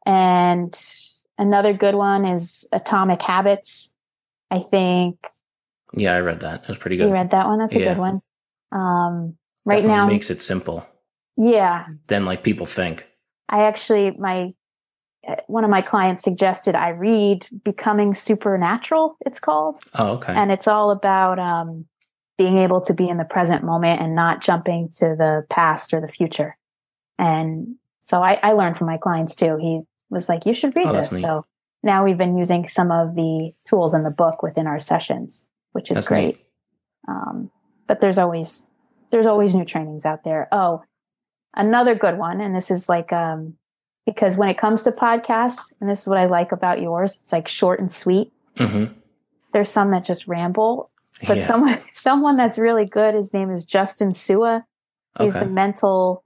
And 0.07 0.75
another 1.39 1.73
good 1.73 1.95
one 1.95 2.25
is 2.25 2.67
Atomic 2.73 3.23
Habits. 3.23 3.93
I 4.51 4.59
think. 4.59 5.27
Yeah, 5.97 6.15
I 6.15 6.21
read 6.21 6.41
that. 6.41 6.63
It 6.63 6.69
was 6.69 6.79
pretty 6.79 6.97
good. 6.97 7.07
You 7.07 7.13
read 7.13 7.31
that 7.31 7.47
one? 7.47 7.59
That's 7.59 7.75
a 7.75 7.81
yeah. 7.81 7.95
good 7.95 7.99
one. 7.99 8.23
Um, 8.73 9.37
right 9.65 9.77
Definitely 9.77 9.97
now 9.97 10.07
makes 10.07 10.31
it 10.31 10.43
simple. 10.43 10.87
Yeah. 11.37 11.87
Than 12.09 12.25
like 12.25 12.43
people 12.43 12.67
think. 12.67 13.07
I 13.49 13.65
actually 13.65 14.13
my 14.13 14.51
one 15.47 15.65
of 15.65 15.71
my 15.71 15.83
clients 15.83 16.23
suggested 16.23 16.75
I 16.75 16.91
read 16.91 17.47
Becoming 17.65 18.15
Supernatural, 18.15 19.17
it's 19.27 19.41
called. 19.41 19.81
Oh, 19.99 20.13
okay. 20.15 20.33
And 20.33 20.51
it's 20.51 20.67
all 20.67 20.91
about 20.91 21.39
um, 21.39 21.87
being 22.39 22.57
able 22.57 22.81
to 22.83 22.95
be 22.95 23.09
in 23.09 23.19
the 23.19 23.25
present 23.25 23.63
moment 23.63 24.01
and 24.01 24.15
not 24.15 24.41
jumping 24.41 24.89
to 24.95 25.15
the 25.17 25.45
past 25.51 25.93
or 25.93 26.01
the 26.01 26.09
future. 26.09 26.57
And 27.19 27.77
so 28.03 28.23
I, 28.23 28.41
I 28.43 28.53
learned 28.53 28.79
from 28.79 28.87
my 28.87 28.97
clients 28.97 29.35
too. 29.35 29.59
He 29.61 29.83
was 30.09 30.29
like, 30.29 30.47
you 30.47 30.55
should 30.55 30.75
read 30.75 30.87
oh, 30.87 30.93
this. 30.93 31.11
So 31.11 31.45
now 31.83 32.05
we've 32.05 32.19
been 32.19 32.37
using 32.37 32.67
some 32.67 32.91
of 32.91 33.15
the 33.15 33.53
tools 33.69 33.93
in 33.93 34.05
the 34.05 34.11
book 34.11 34.43
within 34.43 34.67
our 34.67 34.79
sessions, 34.79 35.47
which 35.73 35.91
is 35.91 35.99
that's 35.99 36.09
great. 36.09 36.41
Um, 37.09 37.51
but 37.87 38.01
there's 38.01 38.19
always, 38.19 38.69
there's 39.11 39.27
always 39.27 39.55
new 39.55 39.65
trainings 39.65 40.07
out 40.07 40.25
there. 40.25 40.49
Oh, 40.51 40.83
another 41.55 41.95
good 41.95 42.17
one. 42.17 42.41
And 42.41 42.57
this 42.57 42.71
is 42.71 42.89
like, 42.89 43.13
um, 43.13 43.59
because 44.07 44.37
when 44.37 44.49
it 44.49 44.59
comes 44.59 44.83
to 44.85 44.93
podcasts, 44.93 45.73
and 45.81 45.89
this 45.89 46.03
is 46.03 46.09
what 46.09 46.19
I 46.19 46.27
like 46.27 46.53
about 46.53 46.81
yours, 46.81 47.19
it's 47.23 47.33
like 47.33 47.49
short 47.49 47.81
and 47.81 47.91
sweet. 47.91 48.33
Mm-hmm. 48.57 48.93
There's 49.53 49.71
some 49.71 49.91
that 49.91 50.05
just 50.05 50.27
ramble, 50.27 50.91
but 51.27 51.39
yeah. 51.39 51.45
someone 51.45 51.79
someone 51.93 52.37
that's 52.37 52.59
really 52.59 52.87
good. 52.87 53.15
His 53.15 53.35
name 53.35 53.51
is 53.51 53.65
Justin 53.65 54.11
Su'a. 54.11 54.65
He's 55.19 55.35
okay. 55.35 55.45
the 55.45 55.51
mental 55.51 56.23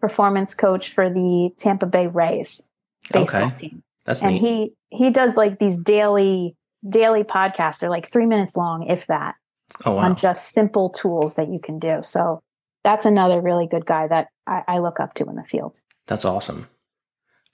performance 0.00 0.54
coach 0.54 0.92
for 0.92 1.10
the 1.10 1.50
Tampa 1.58 1.86
Bay 1.86 2.06
Rays 2.06 2.62
baseball 3.10 3.46
okay. 3.46 3.54
team. 3.54 3.82
That's 4.04 4.22
and 4.22 4.40
neat. 4.40 4.72
he 4.90 4.96
he 4.96 5.10
does 5.10 5.36
like 5.36 5.58
these 5.58 5.78
daily 5.78 6.56
daily 6.88 7.24
podcasts. 7.24 7.78
They're 7.78 7.90
like 7.90 8.08
three 8.08 8.26
minutes 8.26 8.56
long, 8.56 8.86
if 8.88 9.06
that. 9.06 9.34
Oh, 9.84 9.92
wow. 9.92 10.04
On 10.04 10.16
just 10.16 10.52
simple 10.52 10.88
tools 10.88 11.34
that 11.34 11.48
you 11.48 11.58
can 11.58 11.78
do. 11.78 12.00
So 12.02 12.40
that's 12.84 13.04
another 13.04 13.40
really 13.40 13.66
good 13.66 13.84
guy 13.84 14.06
that 14.08 14.28
I, 14.46 14.62
I 14.66 14.78
look 14.78 14.98
up 14.98 15.12
to 15.14 15.24
in 15.26 15.36
the 15.36 15.44
field. 15.44 15.82
That's 16.06 16.24
awesome. 16.24 16.68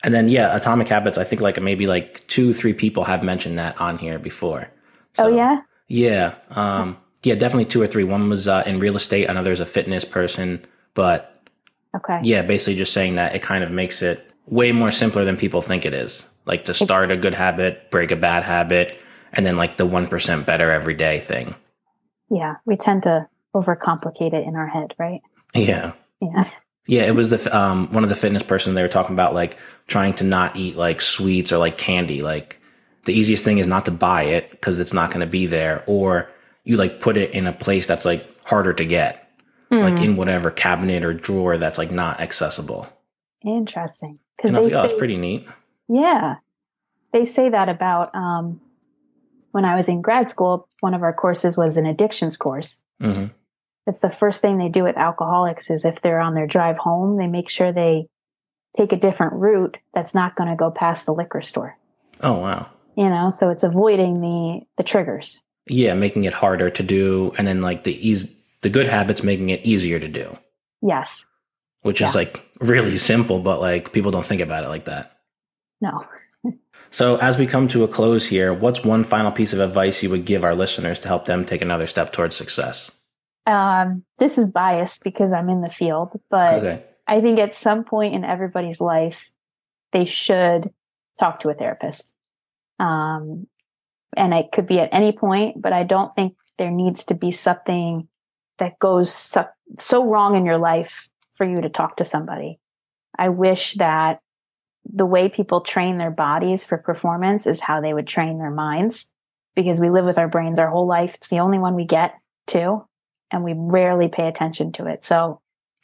And 0.05 0.13
then 0.15 0.29
yeah, 0.29 0.55
Atomic 0.55 0.87
Habits. 0.89 1.19
I 1.19 1.25
think 1.25 1.41
like 1.41 1.61
maybe 1.61 1.87
like 1.87 2.25
two, 2.29 2.53
three 2.55 2.75
people 2.75 3.05
have 3.05 3.25
mentioned 3.25 3.59
that 3.59 3.81
on 3.81 3.99
here 3.99 4.19
before. 4.19 4.71
So, 5.15 5.27
oh 5.27 5.37
yeah. 5.37 5.63
Yeah. 5.89 6.35
Um, 6.51 6.99
yeah, 7.23 7.35
definitely 7.35 7.65
two 7.65 7.81
or 7.81 7.87
three. 7.87 8.05
One 8.05 8.29
was 8.29 8.47
uh, 8.47 8.63
in 8.67 8.79
real 8.79 8.97
estate. 8.97 9.29
Another's 9.29 9.61
a 9.61 9.67
fitness 9.67 10.05
person, 10.05 10.65
but 10.93 11.43
okay. 11.97 12.21
Yeah, 12.23 12.43
basically 12.43 12.77
just 12.77 12.93
saying 12.93 13.15
that 13.15 13.35
it 13.35 13.43
kind 13.43 13.65
of 13.65 13.71
makes 13.71 14.03
it 14.03 14.31
way 14.47 14.73
more 14.73 14.93
simpler 14.93 15.25
than 15.25 15.39
people 15.39 15.63
think 15.63 15.87
it 15.87 15.95
is. 15.95 16.29
Like 16.45 16.67
to 16.67 16.75
start 16.75 17.11
a 17.11 17.17
good 17.17 17.33
habit, 17.33 17.91
break 17.91 18.11
a 18.11 18.17
bad 18.17 18.43
habit, 18.43 18.99
and 19.33 19.47
then 19.47 19.57
like 19.57 19.79
the 19.79 19.87
one 19.87 20.07
percent 20.07 20.45
better 20.45 20.71
every 20.71 20.95
day 20.95 21.21
thing. 21.21 21.55
Yeah, 22.31 22.57
we 22.67 22.77
tend 22.77 23.05
to 23.05 23.27
overcomplicate 23.55 24.35
it 24.35 24.47
in 24.47 24.55
our 24.55 24.67
head, 24.67 24.95
right? 24.99 25.23
Yeah. 25.55 25.93
Yeah. 26.21 26.51
Yeah, 26.87 27.03
it 27.05 27.15
was 27.15 27.31
the 27.31 27.57
um 27.57 27.91
one 27.93 28.03
of 28.03 28.11
the 28.11 28.17
fitness 28.17 28.43
person 28.43 28.75
they 28.75 28.83
were 28.83 28.89
talking 28.89 29.15
about 29.15 29.35
like 29.35 29.59
trying 29.87 30.15
to 30.15 30.25
not 30.25 30.57
eat 30.57 30.77
like 30.77 31.01
sweets 31.01 31.53
or 31.53 31.59
like 31.59 31.79
candy. 31.79 32.23
Like 32.23 32.61
the 33.05 33.15
easiest 33.15 33.45
thing 33.45 33.59
is 33.59 33.67
not 33.67 33.87
to 33.87 33.91
buy 33.91 34.25
it 34.25 34.51
because 34.51 34.81
it's 34.81 34.93
not 34.93 35.11
going 35.11 35.21
to 35.21 35.27
be 35.27 35.47
there, 35.47 35.83
or 35.87 36.31
you 36.65 36.77
like 36.77 37.01
put 37.01 37.17
it 37.17 37.33
in 37.33 37.47
a 37.47 37.53
place 37.53 37.87
that's 37.87 38.05
like 38.05 38.27
harder 38.45 38.75
to 38.75 38.85
get, 38.85 39.31
mm. 39.71 39.83
like 39.83 40.03
in 40.03 40.17
whatever 40.17 40.51
cabinet 40.51 41.05
or 41.05 41.15
drawer 41.15 41.57
that's 41.57 41.79
like 41.79 41.91
not 41.91 42.21
accessible. 42.21 42.87
Interesting, 43.43 44.19
because 44.37 44.53
they 44.53 44.61
like, 44.61 44.73
oh, 44.73 44.85
it's 44.85 44.99
pretty 44.99 45.17
neat. 45.17 45.49
Yeah, 45.89 46.37
they 47.13 47.25
say 47.25 47.49
that 47.49 47.71
about 47.71 48.15
um 48.15 48.61
when 49.53 49.65
I 49.65 49.75
was 49.75 49.89
in 49.89 50.03
grad 50.03 50.31
school. 50.31 50.69
One 50.81 50.93
of 50.93 51.03
our 51.03 51.15
courses 51.15 51.57
was 51.57 51.79
an 51.79 51.87
addictions 51.87 52.37
course. 52.37 52.83
Mm-hmm 53.01 53.29
it's 53.87 54.01
the 54.01 54.11
first 54.11 54.41
thing 54.41 54.59
they 54.59 54.69
do 54.69 54.85
with 54.85 54.97
alcoholics 54.97 55.71
is 55.71 55.85
if 55.85 56.01
they're 56.01 56.21
on 56.21 56.35
their 56.35 56.47
drive 56.47 56.79
home, 56.79 57.19
they 57.19 57.27
make 57.27 57.49
sure 57.49 57.73
they 57.73 58.07
take 58.77 58.93
a 58.93 58.97
different 58.97 59.35
route 59.35 59.77
that's 59.93 60.15
not 60.15 60.37
going 60.37 60.49
to 60.49 60.57
go 60.57 60.71
past 60.71 61.07
the 61.07 61.15
liquor 61.15 61.43
store. 61.43 61.77
Oh 62.23 62.35
wow. 62.35 62.69
You 62.97 63.11
know, 63.11 63.31
so 63.31 63.51
it's 63.51 63.65
avoiding 63.65 64.21
the 64.21 64.63
the 64.77 64.83
triggers. 64.83 65.41
Yeah, 65.67 65.95
making 65.95 66.25
it 66.25 66.35
harder 66.35 66.71
to 66.71 66.83
do 66.83 67.33
and 67.39 67.47
then 67.47 67.63
like 67.63 67.85
the 67.85 68.09
ease 68.09 68.41
the 68.63 68.71
good 68.71 68.87
habits 68.87 69.23
making 69.23 69.51
it 69.51 69.65
easier 69.65 69.99
to 69.99 70.09
do. 70.09 70.37
Yes. 70.81 71.25
Which 71.83 72.01
yeah. 72.01 72.09
is 72.09 72.15
like 72.15 72.43
really 72.61 72.97
simple 72.97 73.41
but 73.41 73.61
like 73.61 73.93
people 73.93 74.11
don't 74.11 74.27
think 74.27 74.41
about 74.41 74.65
it 74.65 74.69
like 74.69 74.87
that. 74.87 75.19
No. 75.81 76.05
so, 76.91 77.17
as 77.17 77.37
we 77.37 77.47
come 77.47 77.69
to 77.69 77.85
a 77.85 77.89
close 77.89 78.27
here, 78.27 78.53
what's 78.55 78.85
one 78.85 79.05
final 79.05 79.33
piece 79.33 79.53
of 79.53 79.61
advice 79.61 80.03
you 80.03 80.11
would 80.11 80.25
give 80.25 80.45
our 80.45 80.55
listeners 80.55 80.99
to 81.01 81.09
help 81.09 81.27
them 81.27 81.45
take 81.45 81.61
another 81.61 81.87
step 81.87 82.13
towards 82.13 82.37
success? 82.37 83.03
Um, 83.47 84.05
this 84.19 84.39
is 84.39 84.51
biased 84.51 85.05
because 85.05 85.33
I'm 85.33 85.49
in 85.49 85.61
the 85.61 85.71
field, 85.71 86.19
but 86.31 86.55
okay. 86.55 86.85
I 87.07 87.21
think 87.21 87.39
at 87.39 87.55
some 87.55 87.85
point 87.85 88.15
in 88.15 88.25
everybody's 88.25 88.81
life, 88.81 89.31
they 89.93 90.05
should 90.05 90.73
talk 91.19 91.41
to 91.41 91.51
a 91.51 91.55
therapist. 91.55 92.13
Um, 92.79 93.47
and 94.17 94.33
it 94.33 94.53
could 94.53 94.67
be 94.67 94.81
at 94.81 94.89
any 94.93 95.13
point, 95.13 95.61
but 95.61 95.73
I 95.73 95.85
don't 95.85 96.15
think 96.15 96.35
there 96.59 96.71
needs 96.71 97.05
to 97.07 97.15
be 97.15 97.31
something 97.33 98.09
that 98.59 98.79
goes 98.79 99.13
so, 99.13 99.47
so 99.79 100.05
wrong 100.05 100.37
in 100.37 100.47
your 100.47 100.59
life 100.59 101.09
for 101.33 101.45
you 101.45 101.61
to 101.61 101.69
talk 101.69 101.97
to 101.97 102.05
somebody. 102.05 102.61
I 103.19 103.29
wish 103.29 103.75
that 103.75 104.21
the 104.85 105.07
way 105.07 105.29
people 105.29 105.61
train 105.61 105.99
their 105.99 106.11
bodies 106.11 106.65
for 106.65 106.79
performance 106.79 107.47
is 107.47 107.61
how 107.61 107.81
they 107.81 107.93
would 107.93 108.07
train 108.07 108.39
their 108.39 108.51
minds 108.51 109.11
because 109.55 109.81
we 109.81 109.91
live 109.91 110.05
with 110.05 110.19
our 110.19 110.29
brains 110.29 110.59
our 110.59 110.71
whole 110.71 110.87
life. 110.87 111.15
It's 111.15 111.29
the 111.29 111.41
only 111.41 111.59
one 111.59 111.75
we 111.75 111.85
get 111.85 112.15
to 112.49 112.85
and 113.35 113.43
we 113.43 113.53
rarely 113.57 114.07
pay 114.07 114.29
attention 114.29 114.71
to 114.71 114.87
it. 114.87 115.05
So 115.05 115.41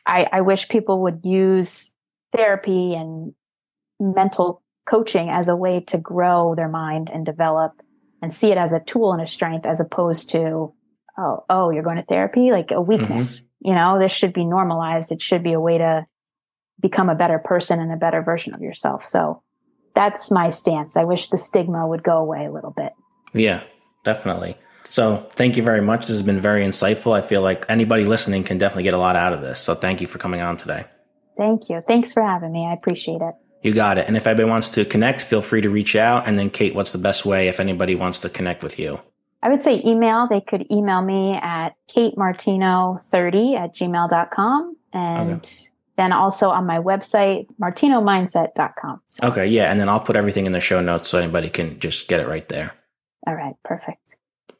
I, 0.06 0.28
I 0.32 0.40
wish 0.40 0.68
people 0.68 1.02
would 1.02 1.22
use 1.24 1.92
therapy 2.34 2.94
and 2.94 3.34
mental 3.98 4.62
coaching 4.86 5.28
as 5.28 5.48
a 5.48 5.56
way 5.56 5.80
to 5.80 5.98
grow 5.98 6.54
their 6.54 6.68
mind 6.68 7.10
and 7.12 7.26
develop 7.26 7.72
and 8.22 8.32
see 8.32 8.52
it 8.52 8.56
as 8.56 8.72
a 8.72 8.78
tool 8.78 9.12
and 9.12 9.20
a 9.20 9.26
strength 9.26 9.66
as 9.66 9.80
opposed 9.80 10.30
to 10.30 10.72
oh 11.18 11.44
oh 11.50 11.70
you're 11.70 11.82
going 11.82 11.96
to 11.96 12.04
therapy? 12.04 12.52
Like 12.52 12.70
a 12.70 12.80
weakness. 12.80 13.40
Mm-hmm. 13.40 13.68
you 13.68 13.74
know 13.74 13.98
this 13.98 14.12
should 14.12 14.32
be 14.32 14.44
normalized. 14.44 15.10
It 15.10 15.20
should 15.20 15.42
be 15.42 15.52
a 15.52 15.60
way 15.60 15.78
to 15.78 16.06
become 16.80 17.08
a 17.08 17.16
better 17.16 17.40
person 17.40 17.80
and 17.80 17.92
a 17.92 17.96
better 17.96 18.22
version 18.22 18.54
of 18.54 18.60
yourself. 18.60 19.04
So 19.04 19.42
that's 19.96 20.30
my 20.30 20.50
stance. 20.50 20.96
I 20.96 21.02
wish 21.02 21.28
the 21.28 21.36
stigma 21.36 21.84
would 21.84 22.04
go 22.04 22.18
away 22.18 22.46
a 22.46 22.52
little 22.52 22.70
bit. 22.70 22.92
Yeah 23.34 23.64
definitely 24.04 24.56
so 24.90 25.16
thank 25.32 25.56
you 25.56 25.62
very 25.62 25.80
much. 25.80 26.02
This 26.02 26.10
has 26.10 26.22
been 26.22 26.40
very 26.40 26.62
insightful. 26.62 27.12
I 27.12 27.22
feel 27.22 27.40
like 27.40 27.64
anybody 27.70 28.04
listening 28.04 28.44
can 28.44 28.58
definitely 28.58 28.82
get 28.82 28.94
a 28.94 28.98
lot 28.98 29.16
out 29.16 29.32
of 29.32 29.40
this. 29.40 29.58
So 29.58 29.74
thank 29.74 30.02
you 30.02 30.06
for 30.06 30.18
coming 30.18 30.42
on 30.42 30.58
today. 30.58 30.84
Thank 31.38 31.70
you. 31.70 31.82
Thanks 31.86 32.12
for 32.12 32.22
having 32.22 32.52
me. 32.52 32.66
I 32.66 32.74
appreciate 32.74 33.22
it. 33.22 33.34
You 33.62 33.72
got 33.72 33.98
it. 33.98 34.08
And 34.08 34.16
if 34.16 34.26
anybody 34.26 34.48
wants 34.48 34.70
to 34.70 34.84
connect, 34.84 35.22
feel 35.22 35.40
free 35.40 35.60
to 35.60 35.70
reach 35.70 35.94
out. 35.96 36.26
And 36.26 36.38
then, 36.38 36.50
Kate, 36.50 36.74
what's 36.74 36.92
the 36.92 36.98
best 36.98 37.24
way 37.24 37.48
if 37.48 37.60
anybody 37.60 37.94
wants 37.94 38.18
to 38.20 38.28
connect 38.28 38.62
with 38.62 38.78
you? 38.78 39.00
I 39.42 39.48
would 39.48 39.62
say 39.62 39.82
email. 39.84 40.26
They 40.28 40.40
could 40.40 40.66
email 40.70 41.02
me 41.02 41.34
at 41.34 41.70
katemartino30 41.88 43.58
at 43.58 43.74
gmail.com. 43.74 44.76
And 44.92 45.32
okay. 45.32 45.68
then 45.96 46.12
also 46.12 46.50
on 46.50 46.66
my 46.66 46.78
website, 46.78 47.48
martinomindset.com. 47.60 49.02
So. 49.08 49.28
Okay. 49.28 49.46
Yeah. 49.46 49.70
And 49.70 49.80
then 49.80 49.88
I'll 49.88 50.00
put 50.00 50.16
everything 50.16 50.46
in 50.46 50.52
the 50.52 50.60
show 50.60 50.80
notes 50.80 51.08
so 51.08 51.18
anybody 51.18 51.48
can 51.48 51.78
just 51.80 52.08
get 52.08 52.20
it 52.20 52.28
right 52.28 52.48
there. 52.48 52.72
All 53.26 53.34
right. 53.34 53.54
Perfect. 53.64 54.16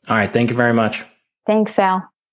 All 0.08 0.16
right. 0.16 0.32
Thank 0.32 0.50
you 0.50 0.56
very 0.56 0.72
much. 0.72 1.04
Thanks, 1.46 1.74
Sal. 1.74 2.08